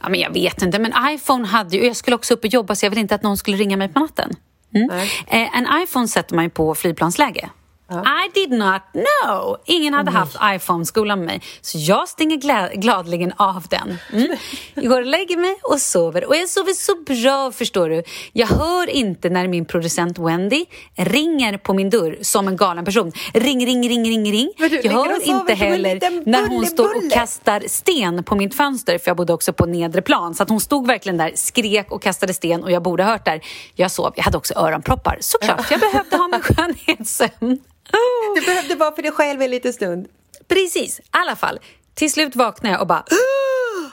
[0.03, 1.87] Ja, men jag vet inte, men iPhone hade ju...
[1.87, 3.89] Jag skulle också upp och jobba så jag vill inte att någon skulle ringa mig
[3.89, 4.31] på natten.
[4.77, 4.91] Mm.
[5.27, 7.51] Eh, en iPhone sätter man ju på flygplansläge.
[7.91, 9.57] I did not know!
[9.65, 11.41] Ingen hade haft iPhone-skola med mig.
[11.61, 13.99] Så jag stänger gla- gladeligen av den.
[14.13, 14.37] Mm.
[14.75, 16.25] Jag går och lägger mig och sover.
[16.25, 18.03] Och jag sover så bra, förstår du.
[18.33, 20.65] Jag hör inte när min producent Wendy
[20.97, 23.13] ringer på min dörr som en galen person.
[23.35, 24.53] Ring, ring, ring, ring, ring.
[24.57, 28.99] Du jag hör inte heller när hon står och kastar sten på mitt fönster.
[28.99, 30.35] För jag bodde också på nedre plan.
[30.35, 33.25] Så att hon stod verkligen där, skrek och kastade sten och jag borde ha hört
[33.25, 33.41] där.
[33.75, 34.13] Jag sov.
[34.17, 35.19] Jag hade också öronproppar.
[35.21, 36.41] Såklart, jag behövde ha min
[36.87, 37.59] skönhetssömn.
[38.35, 40.07] Du behövde vara för dig själv en liten stund.
[40.49, 41.59] Precis, i alla fall.
[41.95, 43.05] Till slut vaknade jag och bara...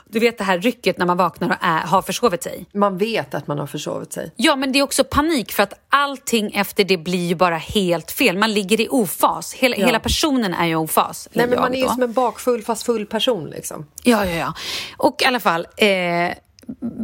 [0.10, 2.66] Du vet det här rycket när man vaknar och är, har försovit sig.
[2.74, 4.32] Man vet att man har försovit sig.
[4.36, 8.12] Ja, men det är också panik för att allting efter det blir ju bara helt
[8.12, 8.38] fel.
[8.38, 9.54] Man ligger i ofas.
[9.54, 9.86] Hela, Ja.
[9.86, 11.30] hela personen är ju i ofas.
[11.34, 13.86] Nej, men man är ju som en bakfull fast full person liksom.
[14.04, 14.54] Ja, ja, ja.
[14.98, 15.68] Och i alla fall...
[15.78, 15.88] Eh,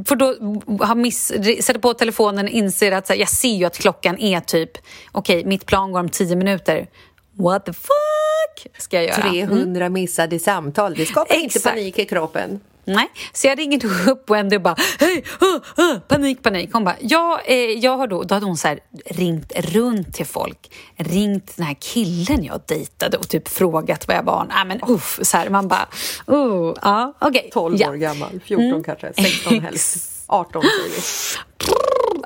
[0.06, 0.26] för då
[0.86, 1.28] har miss,
[1.62, 4.72] sätter på telefonen och inser att så här, jag ser ju att klockan är typ
[5.12, 6.88] okej, mitt plan går om tio minuter.
[7.34, 9.32] What the fuck ska jag göra?
[9.32, 11.76] 300 missade samtal, det skapar inte Exakt.
[11.76, 12.60] panik i kroppen.
[12.86, 16.70] Nej, så jag ringer upp Wendy och bara hej, uh, uh, panik, panik.
[16.74, 20.72] Hon bara, ja, eh, jag har då, då hade hon så ringt runt till folk,
[20.96, 24.46] ringt den här killen jag dejtade och typ frågat vad jag var.
[24.50, 25.88] Nej men uff, så här, man bara,
[26.32, 27.50] uh, ja, okej.
[27.54, 27.90] 12 ja.
[27.90, 30.16] år gammal, 14 kanske, 16 helst.
[30.28, 31.02] 18 säger vi.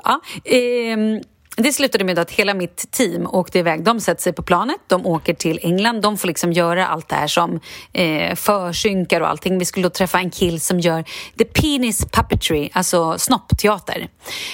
[0.04, 1.20] Ja, ehm,
[1.56, 3.84] det slutade med att hela mitt team åkte iväg.
[3.84, 6.02] De sätter sig på planet, de åker till England.
[6.02, 7.60] De får liksom göra allt det här som
[7.92, 9.58] eh, försynkar och allting.
[9.58, 11.04] Vi skulle då träffa en kill som gör
[11.38, 14.08] the penis puppetry, alltså snoppteater.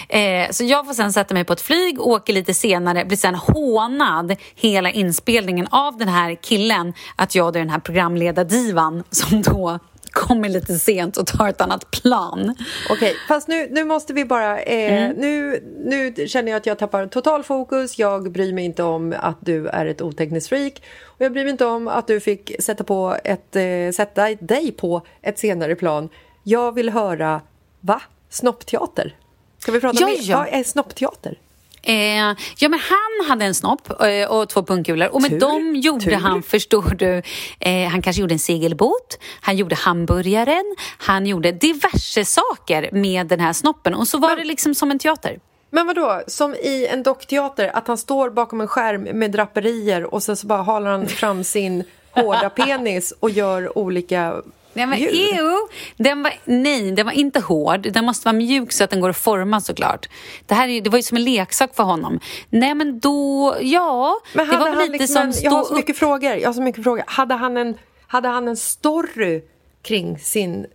[0.08, 3.34] Eh, så jag får sen sätta mig på ett flyg, åker lite senare, blir sen
[3.34, 9.78] hånad hela inspelningen av den här killen att jag är den här programledardivan som då
[10.10, 12.54] kommer lite sent och tar ett annat plan.
[12.90, 14.60] Okej, fast nu, nu måste vi bara...
[14.62, 15.16] Eh, Mm.
[15.16, 17.98] nu, nu känner jag att jag tappar total fokus.
[17.98, 20.82] Jag bryr mig inte om att du är ett otekniskt freak.
[21.04, 23.62] Och jag bryr mig inte om att du fick sätta, på ett, eh,
[23.94, 26.08] sätta dig på ett senare plan.
[26.42, 27.40] Jag vill höra,
[27.80, 28.02] va?
[28.28, 29.16] Snoppteater?
[29.58, 30.16] Ska vi prata Ja, mer?
[30.20, 30.38] ja.
[30.38, 31.38] Vad är snoppteater?
[31.82, 35.76] Eh, ja, men han hade en snopp eh, och två pungkulor och med Tur, dem
[35.76, 36.14] gjorde tur.
[36.14, 37.22] han, förstår du,
[37.58, 43.40] eh, han kanske gjorde en segelbåt, han gjorde hamburgaren, han gjorde diverse saker med den
[43.40, 45.38] här snoppen och så var det liksom som en teater.
[45.70, 46.22] Men vad då?
[46.26, 50.46] som i en dockteater, att han står bakom en skärm med draperier och sen så
[50.46, 54.42] bara halar han fram sin hårda penis och gör olika
[54.86, 55.10] Men djur.
[55.10, 55.56] ew.
[55.96, 57.92] Den var, nej, den var inte hård.
[57.92, 60.08] Den måste vara mjuk så att den går att forma såklart.
[60.46, 62.20] Det, här är, det var ju som en leksak för honom.
[62.50, 63.56] Nej, men då...
[63.60, 65.76] Ja, Men det var han lite liksom som en, jag har så upp.
[65.76, 66.34] mycket frågor.
[66.34, 67.04] Jag har så mycket frågor.
[67.06, 67.74] Hade han en,
[68.06, 69.42] hade han en story
[69.82, 70.66] kring sin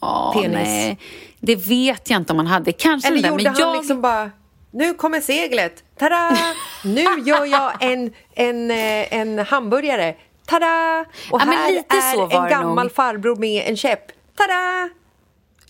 [0.00, 0.52] Åh, penis?
[0.54, 0.98] nej,
[1.40, 2.72] det vet jag inte om han hade.
[2.72, 3.76] Kanske Eller den där, gjorde men han jag...
[3.76, 4.30] liksom bara
[4.74, 6.36] nu kommer seglet, tada!
[6.84, 10.14] Nu gör jag en, en, eh, en hamburgare,
[10.52, 11.04] tada!
[11.30, 12.94] Och Ja, men här lite så är var en gammal nog.
[12.94, 14.88] farbror med en käpp, tada!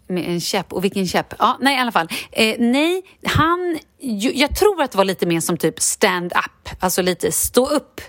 [0.06, 0.72] Med en käpp.
[0.72, 1.34] Och vilken käpp?
[1.38, 2.08] Ja, nej, i alla fall.
[2.32, 3.78] Eh, nej, han...
[4.00, 6.68] ju- Jag tror att det var lite mer som typ stand-up.
[6.80, 8.00] Alltså lite stå upp.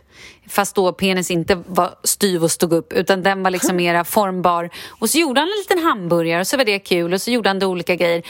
[0.49, 4.69] Fast då penis inte var styv och stod upp utan den var liksom mera formbar.
[4.89, 7.49] Och så gjorde han en liten hamburgare och så var det kul och så gjorde
[7.49, 8.23] han det olika grejer.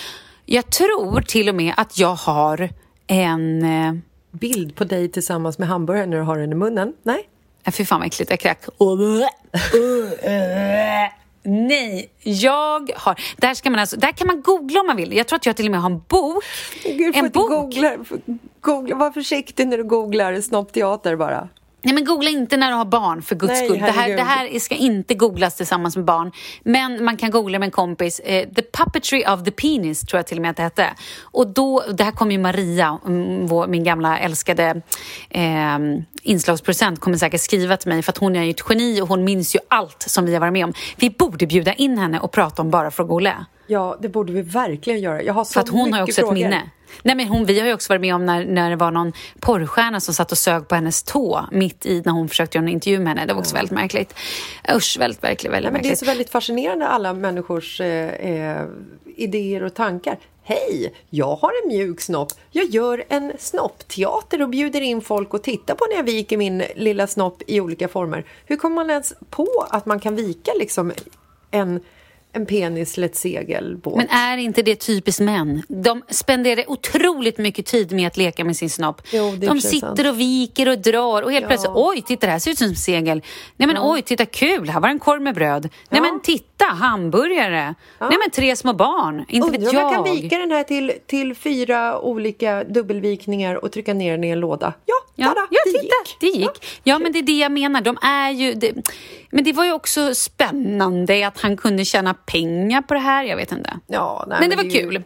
[0.45, 2.69] Jag tror till och med att jag har
[3.07, 3.63] en...
[3.63, 3.93] Eh,
[4.31, 6.93] Bild på dig tillsammans med hamburgaren när du har den i munnen.
[7.03, 7.29] Nej?
[7.64, 8.59] Ja, fy fan vad äckligt, jag kräk.
[11.45, 13.20] Nej, jag har...
[13.38, 15.14] Där, ska man alltså, där kan man googla om man vill.
[15.14, 16.43] Jag tror att jag till och med har en bok.
[16.84, 17.49] Gud, en bok.
[17.49, 17.91] googla,
[18.61, 18.95] googla.
[18.95, 21.49] Var försiktig när du googlar snoppteater bara.
[21.86, 23.79] Nej, men googla inte när du har barn, för guds Nej, skull.
[23.79, 26.31] Det här, det här ska inte googlas tillsammans med barn.
[26.63, 28.19] Men man kan googla med en kompis.
[28.19, 30.89] Eh, the Puppetry of the Penis, tror jag till och med att det hette.
[31.21, 34.81] Och då, det här kom ju Maria, mm, vår, min gamla älskade
[35.29, 35.79] eh,
[36.21, 39.23] inslagsproducent, kommer säkert skriva till mig för att hon är ju ett geni och hon
[39.23, 40.73] minns ju allt som vi har varit med om.
[40.95, 43.45] Vi borde bjuda in henne och prata om Bara för att googla.
[43.67, 45.23] Ja, det borde vi verkligen göra.
[45.23, 46.38] Jag har så För att hon mycket har ju också frågor.
[46.38, 46.61] ett minne.
[47.03, 49.13] Nej, men hon, vi har ju också varit med om när, när det var någon
[49.39, 52.73] porrstjärna som satt och sög på hennes tå mitt i när hon försökte göra en
[52.73, 53.25] intervju med henne.
[53.25, 54.15] Det var också väldigt märkligt.
[54.75, 55.99] Usch, väldigt, väldigt, väldigt Nej, men det är märkligt.
[55.99, 58.65] så väldigt fascinerande alla människors eh, eh,
[59.15, 60.17] idéer och tankar.
[60.45, 62.31] Hej, jag har en mjuk snopp.
[62.51, 66.63] Jag gör en snoppteater och bjuder in folk att titta på när jag viker min
[66.75, 68.25] lilla snopp i olika former.
[68.45, 70.93] Hur kommer man ens på att man kan vika liksom
[71.51, 71.79] en,
[72.34, 73.95] en penis till ett segelbåt?
[73.97, 75.63] Men är inte det typiskt män?
[75.67, 79.01] De spenderar otroligt mycket tid med att leka med sin snopp.
[79.11, 79.99] Jo, det är de sitter sant.
[79.99, 81.47] och viker och drar och helt Ja.
[81.47, 83.21] plötsligt, oj, titta det här ser ut som ett segel.
[83.57, 85.69] Nej men oj, titta kul, här var en korv med bröd.
[85.89, 87.75] Nej men titta, hamburgare.
[87.99, 90.05] Nej men tre små barn, inte Undrar vet om jag jag.
[90.05, 94.39] kan vika den här till, till fyra olika dubbelvikningar och trycka ner den i en
[94.39, 94.73] låda.
[94.86, 96.17] Ja, Ja, tada, ja det titta, gick.
[96.19, 96.79] det gick.
[96.84, 97.81] Ja, men det är det jag menar.
[97.81, 98.53] De är ju...
[98.53, 98.73] Det,
[99.34, 103.23] men det var ju också spännande att han kunde tjäna pengar på det här.
[103.23, 103.79] Jag vet inte.
[103.88, 105.03] Ja, nej, Men det var är kul.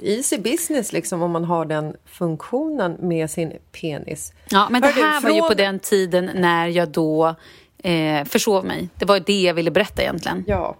[0.00, 4.32] Easy business liksom om man har den funktionen med sin penis.
[4.50, 7.34] Ja, men det Hör du, här var ju från- på den tiden när jag då
[7.78, 8.88] eh, försov mig.
[8.98, 10.44] Det var det jag ville berätta egentligen.
[10.46, 10.76] Ja,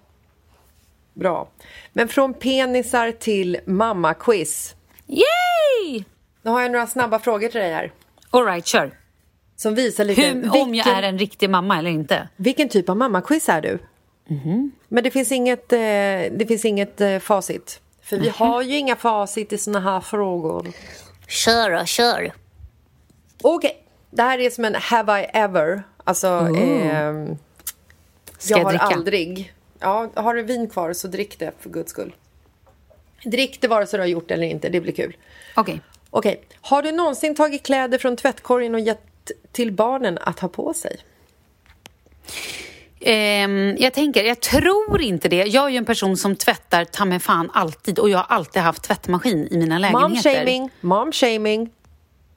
[1.14, 1.48] bra.
[1.92, 4.74] Men från penisar till mamma-quiz.
[5.06, 6.04] Yay!
[6.42, 7.92] Nu har jag några snabba frågor till dig här.
[8.30, 8.90] All right, kör.
[9.56, 12.28] Som visar lite Hur, om jag är en riktig mamma eller inte.
[12.36, 13.78] vilken typ av mamma-quiz är du?
[14.26, 14.72] Mhm.
[14.88, 15.78] Men det finns inget, eh,
[16.30, 17.80] det finns inget eh, facit.
[18.02, 20.66] För vi har ju inga facit i såna här frågor.
[21.28, 22.32] Kör då, kör.
[23.42, 25.82] Okej, det här är som en have I ever.
[26.04, 27.36] Alltså, ehm,
[28.38, 28.84] Ska jag jag har dricka?
[28.84, 29.52] aldrig.
[29.80, 32.14] Ja, har du vin kvar så drick det för guds skull.
[33.24, 35.16] Drick det vare sig du har gjort det eller inte, det blir kul.
[35.56, 35.80] Okej.
[36.10, 39.02] Okej, har du någonsin tagit kläder från tvättkorgen och gett
[39.52, 40.96] till barnen att ha på sig?
[43.00, 45.44] Ehm, jag tänker, jag tror inte det.
[45.44, 48.62] Jag är ju en person som tvättar ta mig fan alltid och jag har alltid
[48.62, 50.08] haft tvättmaskin i mina lägenheter.
[50.08, 51.70] Mom-shaming, mom-shaming.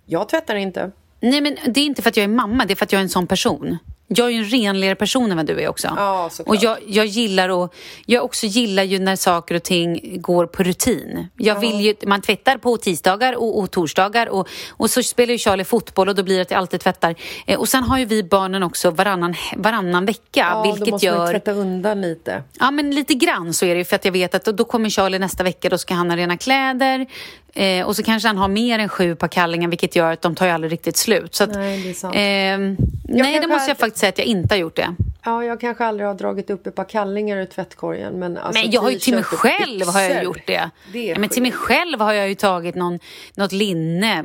[0.06, 0.92] Jag tvättar inte.
[1.20, 3.00] Nej, men det är inte för att jag är mamma, det är för att jag
[3.00, 3.78] är en sån person.
[4.10, 5.94] Jag är ju en renligare person än vad du är också.
[5.96, 10.46] Ja, och jag, jag gillar och Jag också gillar ju när saker och ting går
[10.46, 11.28] på rutin.
[11.36, 15.38] Jag vill ju, man tvättar på tisdagar och, och torsdagar och, och så spelar ju
[15.38, 17.16] Charlie fotboll och då blir det att jag alltid tvättar.
[17.46, 21.12] Eh, och sen har ju vi barnen också varannan, varannan vecka, Ja, då vilket måste
[21.12, 21.32] man gör...
[21.32, 22.44] tvätta undan lite.
[22.60, 24.90] Ja, men lite grann så är det för att jag vet att då, då kommer
[24.90, 27.06] Charlie nästa vecka, då ska han ha rena kläder
[27.54, 30.36] eh, och så kanske han har mer än sju par kallingar vilket gör att de
[30.36, 31.36] tar ju aldrig riktigt slut.
[31.36, 32.16] Så att, Nej, det är sant.
[32.16, 32.86] Eh,
[33.24, 34.96] nej, det måste jag har- faktiskt säga att jag inte har gjort det.
[35.24, 38.14] Ja, jag kanske aldrig har dragit upp ett par kallingar ur tvättkorgen.
[38.20, 40.70] Men, alltså, men jag har ju till mig själv har jag byxor, gjort det.
[40.94, 43.00] det ja, men till mig själv har jag ju tagit någon,
[43.36, 44.24] något linne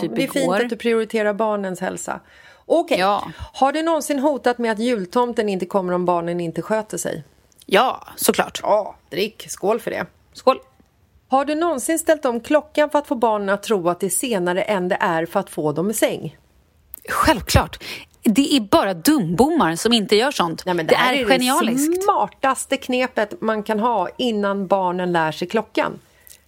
[0.00, 0.60] typ Det är fint igår.
[0.62, 2.20] att du prioriterar barnens hälsa.
[2.66, 3.30] Okej, Ja.
[3.52, 7.24] har du någonsin hotat med att jultomten inte kommer om barnen inte sköter sig?
[7.66, 8.60] Ja, såklart.
[8.62, 9.46] Ja, drick.
[9.48, 10.06] Skål för det.
[10.32, 10.58] Skål.
[11.28, 14.10] Har du någonsin ställt om klockan för att få barnen att tro att det är
[14.10, 16.36] senare än det är för att få dem i säng?
[17.08, 17.82] Självklart.
[18.22, 20.62] Det är bara dumbommar som inte gör sånt.
[20.66, 22.02] Nej, det, här är, det genialiskt.
[22.02, 25.98] smartaste knepet man kan ha innan barnen lär sig klockan.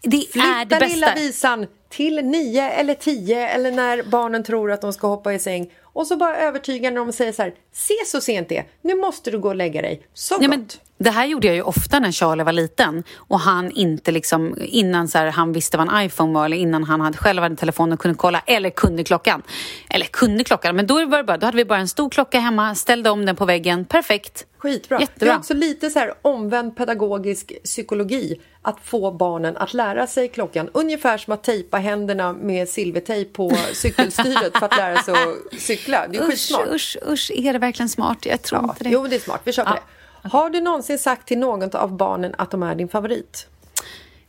[0.01, 0.87] Det är Flytta det bästa.
[0.87, 5.39] lilla visan till nio eller tio eller när barnen tror att de ska hoppa i
[5.39, 8.95] säng och så bara övertygar när de säger så här, se så sent det nu
[8.95, 10.03] måste du gå och lägga dig.
[10.15, 10.57] Så Nej, gott.
[10.57, 10.69] men
[10.99, 15.09] det här gjorde jag ju ofta när Charlie var liten och han inte liksom innan
[15.09, 17.57] så här, han visste vad en iPhone var eller innan han hade själv hade en
[17.57, 19.43] telefon och kunde kolla eller kunde klockan.
[19.91, 22.41] Eller kunde klockan, men då, var det bara, då hade vi bara en stor klocka
[22.41, 24.47] hemma, ställde om den på väggen, perfekt.
[24.59, 25.01] Skitbra.
[25.01, 25.27] Jättebra.
[25.27, 30.29] Det är också lite så här omvänd pedagogisk psykologi att få barnen att lära sig
[30.29, 30.71] klockan.
[30.73, 36.07] Ungefär som att tejpa händerna med silvertejp på cykelstyret för att lära sig att cykla.
[36.09, 36.69] Det är Usch, skitsmart.
[36.69, 38.19] usch, usch, är det verkligen smart?
[38.27, 38.91] Jag tror Ja, inte det.
[38.91, 39.41] jo, det är smart.
[39.45, 39.81] Vi kör på Ja.
[40.23, 40.29] det.
[40.29, 43.47] Har du någonsin sagt till någon av barnen att de är din favorit?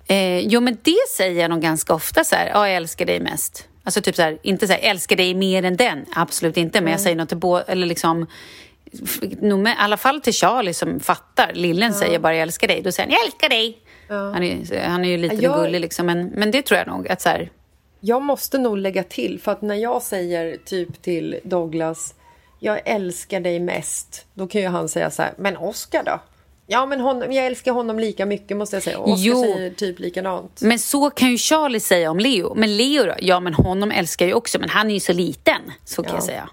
[0.08, 3.20] Eh, jo, men det säger jag nog ganska ofta så här, ja, jag älskar dig
[3.20, 3.68] mest.
[3.84, 6.92] Alltså typ så här, inte så här, älskar dig mer än den, absolut inte, men
[6.92, 8.28] jag säger något till båda, eller liksom
[9.42, 11.52] i alla fall till Charlie som fattar.
[11.54, 13.78] Lillen säger bara jag älskar dig, då säger han jag älskar dig.
[14.10, 17.08] Han, är, han är ju lite Jag- gullig liksom, men, men det tror jag nog
[17.10, 17.50] att så här,
[18.00, 22.14] Jag måste nog lägga till, för att när jag säger typ till Douglas
[22.60, 26.20] jag älskar dig mest, då kan ju han säga så här, men Oscar då?
[26.68, 29.00] Ja, men honom, jag älskar honom lika mycket måste jag säga.
[29.00, 29.42] Och Jo.
[29.44, 30.62] säger typ likadant.
[30.62, 32.54] Men så kan ju Charlie säga om Leo.
[32.56, 33.14] Men Leo då?
[33.20, 35.62] Ja, men honom älskar jag också, men han är ju så liten.
[35.86, 36.18] Så kan Ja.
[36.18, 36.50] jag säga.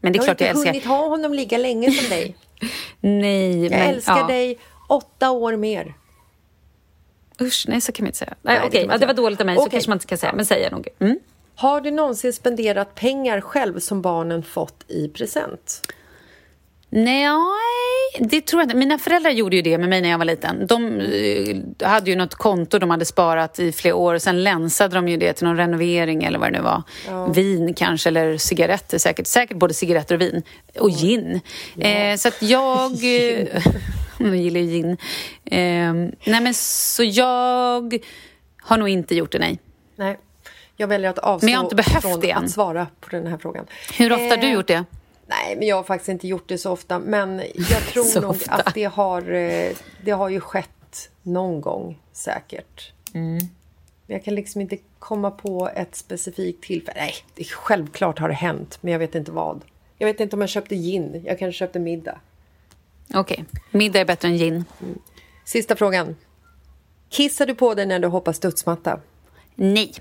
[0.00, 0.72] Men det är Jag har klart inte jag älskar...
[0.72, 2.36] hunnit ha honom lika länge som dig.
[3.00, 3.80] Nej, Jag men...
[3.94, 4.26] älskar ja.
[4.26, 5.94] dig åtta år mer.
[7.40, 8.34] Usch, nej så kan man inte säga.
[8.42, 9.56] Nej, Nej, det okej, inte det var dåligt av mig.
[9.56, 9.70] Så Okej.
[9.70, 10.88] kanske man inte ska säga, men säger nog.
[10.98, 11.18] Mm.
[11.54, 15.92] Har du någonsin spenderat pengar själv som barnen fått i present?
[16.90, 17.40] Nej,
[18.20, 18.76] det tror jag inte.
[18.76, 20.66] Mina föräldrar gjorde ju det med mig när jag var liten.
[20.66, 24.18] De eh, hade ju något konto de hade sparat i flera år.
[24.18, 26.82] Sen länsade de ju det till någon renovering eller vad det nu var.
[27.32, 29.26] Vin kanske, eller cigaretter säkert.
[29.26, 30.42] Säkert både cigaretter och vin.
[30.78, 31.40] Och gin.
[31.78, 32.92] Eh, så att jag...
[34.18, 34.90] jag gillar ju gin.
[35.44, 35.92] Eh,
[36.24, 38.00] nej, men så jag
[38.62, 39.58] har nog inte gjort det, nej.
[39.96, 40.18] Nej.
[40.76, 42.44] Jag väljer att avstå Men jag har inte behövt från det än.
[42.44, 43.66] att svara på den här frågan.
[43.98, 44.84] Hur ofta har du Eh, gjort det?
[45.26, 46.98] Nej, men jag har faktiskt inte gjort det så ofta.
[46.98, 48.52] Men jag tror nog ofta.
[48.52, 49.72] att det har, eh,
[50.04, 52.92] det har ju skett någon gång säkert.
[53.14, 53.38] Mm.
[54.06, 57.00] Men jag kan liksom inte komma på ett specifikt tillfälle.
[57.00, 59.64] Nej, det, självklart har det hänt, men jag vet inte vad.
[59.98, 61.22] Jag vet inte om jag köpte gin.
[61.26, 62.20] Jag kanske köpte middag.
[63.14, 64.64] Okej, middag är bättre än gin.
[65.44, 66.16] Sista frågan.
[67.08, 69.00] Kissar du på dig när du hoppar studsmatta?
[69.54, 69.94] Nej.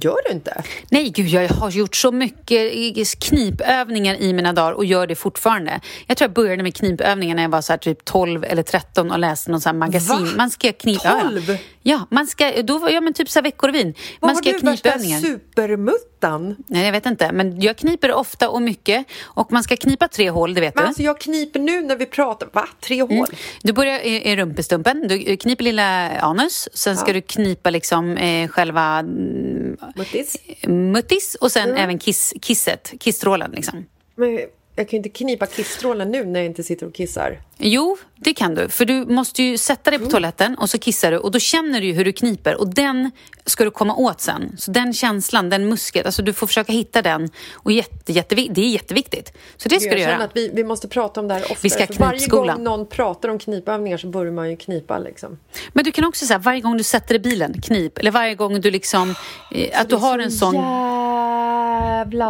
[0.00, 0.62] Gör du inte?
[0.90, 5.80] Nej, gud, jag har gjort så mycket knipövningar i mina dagar och gör det fortfarande.
[6.06, 9.10] Jag tror jag började med knipövningar när jag var så här typ 12 eller 13
[9.10, 10.24] och läste någon så här magasin.
[10.24, 10.30] Va?
[10.36, 11.20] Man ska knipa...
[11.22, 11.58] 12?
[11.88, 13.94] Ja, man ska, då jag men typ så veckorevyn.
[14.20, 16.56] Man har ska du värsta supermuttan?
[16.66, 19.06] Nej, jag vet inte, men jag kniper ofta och mycket.
[19.24, 20.88] Och man ska knipa tre hål, det vet Men du.
[20.88, 22.48] alltså jag kniper nu när vi pratar.
[22.52, 22.68] Va?
[22.80, 23.10] Tre hål?
[23.12, 23.26] Mm.
[23.62, 28.48] Du börjar i, i rumpestumpen, du kniper lilla anus, sen ska du knipa liksom eh,
[28.48, 30.36] själva mm, Muttis?
[30.66, 31.82] muttis och sen Mm.
[31.82, 33.86] även kiss, kisset, kissstrålen liksom.
[34.16, 34.38] Men
[34.76, 37.40] jag kan ju inte knipa kissstrålen nu när jag inte sitter och kissar.
[37.58, 38.68] Jo, det kan du.
[38.68, 41.80] För du måste ju sätta dig på toaletten och så kissar du och då känner
[41.80, 43.10] du hur du kniper och den
[43.46, 44.56] ska du komma åt sen.
[44.58, 48.60] Så den känslan, den muskeln, alltså du får försöka hitta den och jätte, jättevi- det
[48.60, 49.32] är jätteviktigt.
[49.56, 50.16] Så det ska jag du göra.
[50.24, 51.58] att vi, vi måste prata om det här oftare.
[51.62, 55.38] Vi ska för varje gång någon pratar om knipövningar så börjar man ju knipa liksom.
[55.72, 57.98] Men du kan också säga varje gång du sätter dig i bilen, knip.
[57.98, 59.14] Eller varje gång du liksom,
[59.54, 60.54] eh, att du har en sån...
[60.54, 61.05] Jävla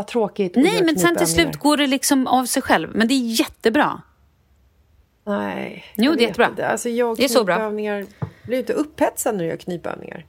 [0.07, 2.89] tråkigt att Nej, men sen till slut går det liksom av sig själv.
[2.95, 4.03] Men det är jättebra.
[5.27, 5.85] Nej.
[5.97, 6.47] Jo, det är jättebra.
[6.49, 6.69] inte.
[6.69, 7.71] Alltså jag Det är så bra.
[8.43, 10.25] Blir inte upphetsad när du gör knipövningar?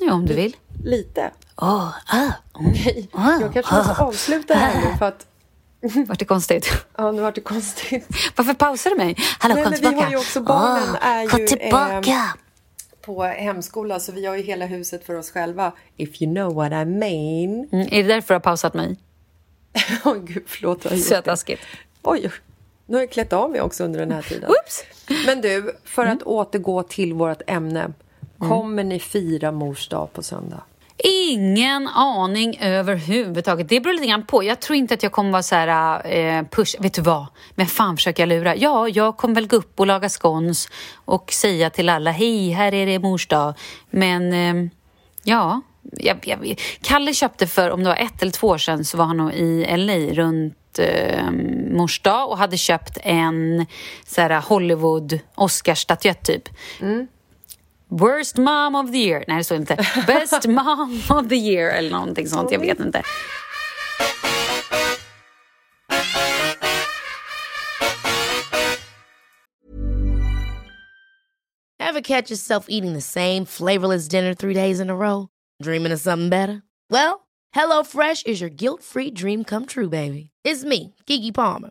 [0.00, 0.56] Ja, om du vill.
[0.84, 1.30] Lite.
[1.56, 3.08] Oh, ah, Okej.
[3.12, 5.26] Jag kanske måste avsluta det här nu för att...
[6.08, 6.84] Vart det konstigt?
[6.96, 8.06] Ja, nu vart det konstigt.
[8.36, 9.16] Varför pausar du mig?
[9.38, 10.04] Hallå, Nej, kom men vi tillbaka.
[10.06, 12.10] har ju också barnen är kom ju, tillbaka.
[12.10, 12.38] ehm,
[13.02, 15.72] på hemskola så vi har ju hela huset för oss själva.
[15.96, 17.68] If you know what I mean.
[17.72, 18.96] Mm, är det därför du har pausat mig?
[20.04, 20.98] Åh gud, förlåt.
[21.02, 21.60] Så taskigt.
[22.02, 22.30] Oj,
[22.86, 24.50] nu har jag klätt av mig också under den här tiden.
[24.50, 24.84] Oops.
[25.26, 26.16] Men du, för Mm.
[26.16, 27.92] att återgå till vårt ämne.
[28.38, 30.62] Kommer ni fira mors dag på söndag?
[31.04, 33.68] Ingen aning överhuvudtaget.
[33.68, 34.44] Det beror lite grann på.
[34.44, 36.76] Jag tror inte att jag kommer vara så här eh, push.
[36.78, 37.26] Vet du vad?
[37.54, 38.56] Men fan försöker jag lura?
[38.56, 42.74] Ja, jag kommer väl gå upp och laga scones och säga till alla hej, här
[42.74, 43.54] är det mors dag.
[43.90, 44.70] Men eh,
[45.24, 48.96] ja, jag, jag, Kalle köpte för om det var ett eller två år sedan så
[48.96, 51.30] var han nog i LA runt eh,
[51.70, 53.66] mors dag och hade köpt en
[54.06, 56.48] så här Hollywood Oscarsstatyett typ.
[56.80, 57.06] Mm.
[57.92, 59.24] Worst mom of the year.
[59.28, 59.76] Nej, det står inte.
[60.06, 62.52] Best mom of the year eller någonting sånt.
[62.52, 63.02] Jag vet inte.
[71.80, 75.28] Ever catch yourself eating the same flavorless dinner three days in a row?
[75.62, 76.62] Dreaming of something better?
[76.90, 80.30] Well, HelloFresh is your guilt-free dream come true, baby.
[80.44, 81.70] It's me, Gigi Palmer.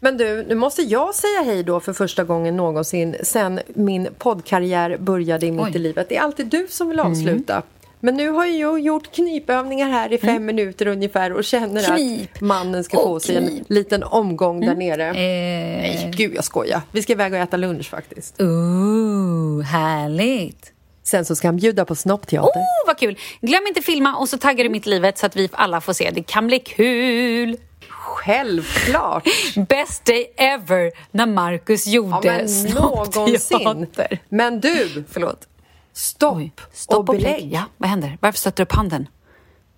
[0.00, 4.96] Men du, nu måste jag säga hej då för första gången någonsin sen min poddkarriär
[4.96, 6.08] började i mitt i livet.
[6.08, 7.62] Det är alltid du som vill avsluta.
[8.02, 12.40] Men nu har jag gjort knipövningar här i fem minuter ungefär och känner Knip att
[12.40, 15.08] mannen ska få sig en liten omgång där nere.
[15.08, 16.80] Eh, Nej, gud jag skojar.
[16.92, 18.40] Vi ska iväg och äta lunch faktiskt.
[18.40, 20.72] Ooh, härligt.
[21.02, 22.60] Sen så ska han bjuda på snoppteater.
[22.60, 23.18] Oh, vad kul!
[23.40, 26.10] Glöm inte filma och så taggar du mitt livet så att vi alla får se.
[26.14, 27.56] Det kan bli kul!
[28.00, 29.24] Självklart!
[29.68, 33.86] Best day ever när Marcus Ja, gjorde men någonsin.
[34.28, 35.48] Men du, Förlåt.
[35.92, 37.22] stopp, Oj, stopp och och belägg.
[37.36, 37.52] belägg.
[37.52, 38.18] Ja, vad händer?
[38.20, 39.08] Varför stöter du upp handen?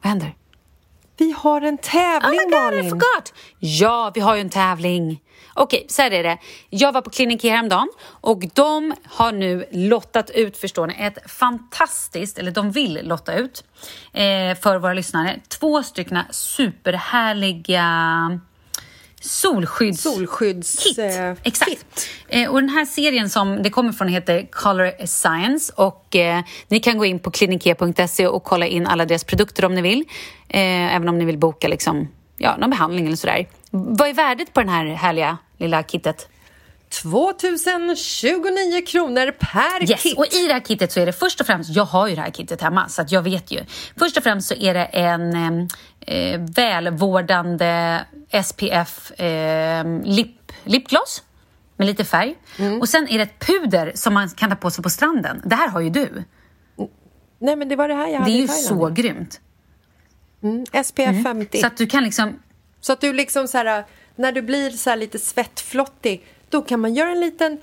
[0.02, 0.34] Vad händer?
[1.16, 2.90] Vi har en Oh tävling my god, I Malin.
[2.90, 3.32] forgot!
[3.58, 5.20] Ja, vi har ju en tävling.
[5.54, 6.38] Okej, så här är det.
[6.70, 12.38] Jag var på Clinic häromdagen och de har nu lottat ut, förstår ni, ett fantastiskt,
[12.38, 13.64] eller de vill lotta ut
[14.12, 17.84] eh, för våra lyssnare, två stycken superhärliga
[19.22, 20.02] solskydds...
[20.02, 20.84] Solskydds...
[20.84, 21.70] Kit, eh, exakt.
[21.70, 22.08] kit.
[22.28, 26.80] Eh, och den här serien som det kommer från heter Color Science och eh, ni
[26.80, 30.04] kan gå in på klinikea.se och kolla in alla deras produkter om ni vill.
[30.48, 32.08] Eh, även om ni vill boka liksom,
[32.38, 33.46] ja, någon behandling eller sådär.
[33.74, 36.28] Vad är värdet på den här härliga lilla kittet?
[37.02, 40.18] 2029 kronor per Yes, kit.
[40.18, 42.20] och i det här kittet så är det först och främst, jag har ju det
[42.20, 43.60] här kittet hemma så att jag vet ju.
[43.98, 45.34] Först och främst så är det en
[46.00, 48.00] eh, välvårdande
[48.44, 51.22] SPF eh, lip, lipgloss
[51.76, 52.34] med lite färg.
[52.58, 52.80] Mm.
[52.80, 55.42] Och sen är det ett puder som man kan ta på sig på stranden.
[55.44, 56.24] Det här har ju du.
[57.38, 59.40] Nej men det var det här jag Det hade är ju i så grymt.
[60.84, 61.58] SPF 50.
[61.60, 62.38] Så att du kan liksom...
[62.82, 63.84] Så att du liksom så här,
[64.16, 67.58] när du blir så här lite svettflottig, då kan man göra en liten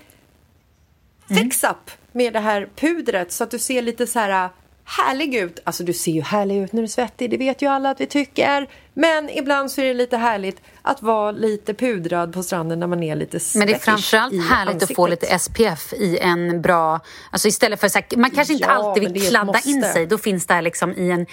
[1.30, 1.42] Mm.
[1.42, 4.48] fix-up med det här pudret så att du ser lite så här
[4.84, 5.58] härlig ut.
[5.64, 8.00] Alltså du ser ju härlig ut när du är svettig, det vet ju alla att
[8.00, 8.68] vi tycker.
[8.94, 13.02] Men ibland så är det lite härligt att vara lite pudrad på stranden när man
[13.02, 15.30] är lite Men det är svettig framförallt härligt att få ansiktet.
[15.30, 17.00] lite SPF i en bra...
[17.30, 20.06] Alltså istället för så här, Man kanske inte Ja, alltid vill kladda in sig.
[20.06, 21.26] Då finns det här liksom i en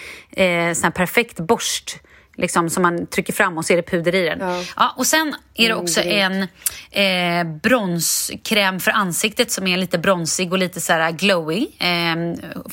[0.70, 1.98] eh, sån perfekt borst
[2.38, 4.64] liksom, som man trycker fram och så är det puder i den.
[4.78, 4.94] Ja.
[4.98, 6.42] och sen är det också en
[6.92, 11.68] eh, bronskräm för ansiktet som är lite bronsig och lite så här glowy.
[11.80, 12.16] Eh,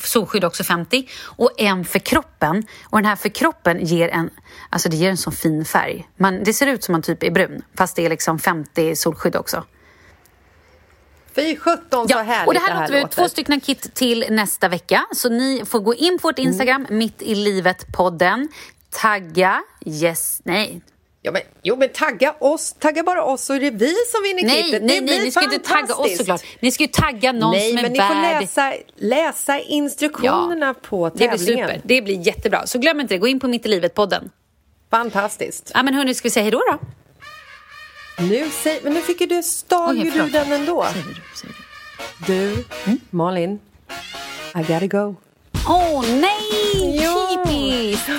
[0.03, 1.07] solskydd också 50.
[1.23, 2.63] Och en för kroppen.
[2.83, 4.29] Och den här för kroppen ger en,
[4.69, 6.07] alltså det ger en så fin färg.
[6.17, 9.35] Man, det ser ut som man typ är brun fast det är liksom 50 solskydd
[9.35, 9.63] också.
[11.35, 13.15] Fy sjutton så härligt och det här, låter vi ut låter.
[13.15, 15.05] två stycken kit till nästa vecka.
[15.15, 16.49] Så ni får gå in på vårt Mm.
[16.49, 18.47] Instagram, mitt i livet-podden.
[19.01, 20.81] Tagga, yes, nej.
[21.21, 24.43] Ja, men, jo men tagga oss, tagga bara oss så är det vi som vinner
[24.43, 24.83] Nej, kittet.
[24.83, 26.41] nej, nej, ni ska inte tagga oss såklart.
[26.59, 28.07] Ni ska ju tagga någon Nej, som är men ni värd...
[28.07, 31.67] får läsa, läsa instruktionerna på det blir tävlingen.
[31.67, 31.81] super.
[31.83, 32.67] Det blir jättebra.
[32.67, 33.17] Så glöm inte det.
[33.17, 34.29] Gå in på Mitt i livet-podden.
[34.91, 35.71] Fantastiskt.
[35.73, 36.79] Ja, men hörni, ska vi säga hej då då?
[38.23, 40.85] Nu, säg, men nu fick ju du, stal ju du den ändå.
[40.93, 41.55] Säger du, säger
[42.27, 42.55] du.
[42.55, 42.99] Du, Mm.
[43.09, 43.59] Malin,
[44.55, 45.15] I gotta go.
[45.67, 47.01] Åh, nej!
[47.03, 47.43] Ja.
[47.45, 48.09] Typiskt!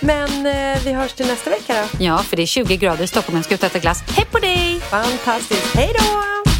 [0.00, 2.04] Men eh, vi hörs till nästa vecka då.
[2.04, 3.36] Ja, för det är 20 grader i Stockholm.
[3.36, 4.02] Jag ska ut och äta glass.
[4.16, 4.80] Hej på dig!
[4.80, 5.74] Fantastiskt.
[5.76, 6.53] Hej då!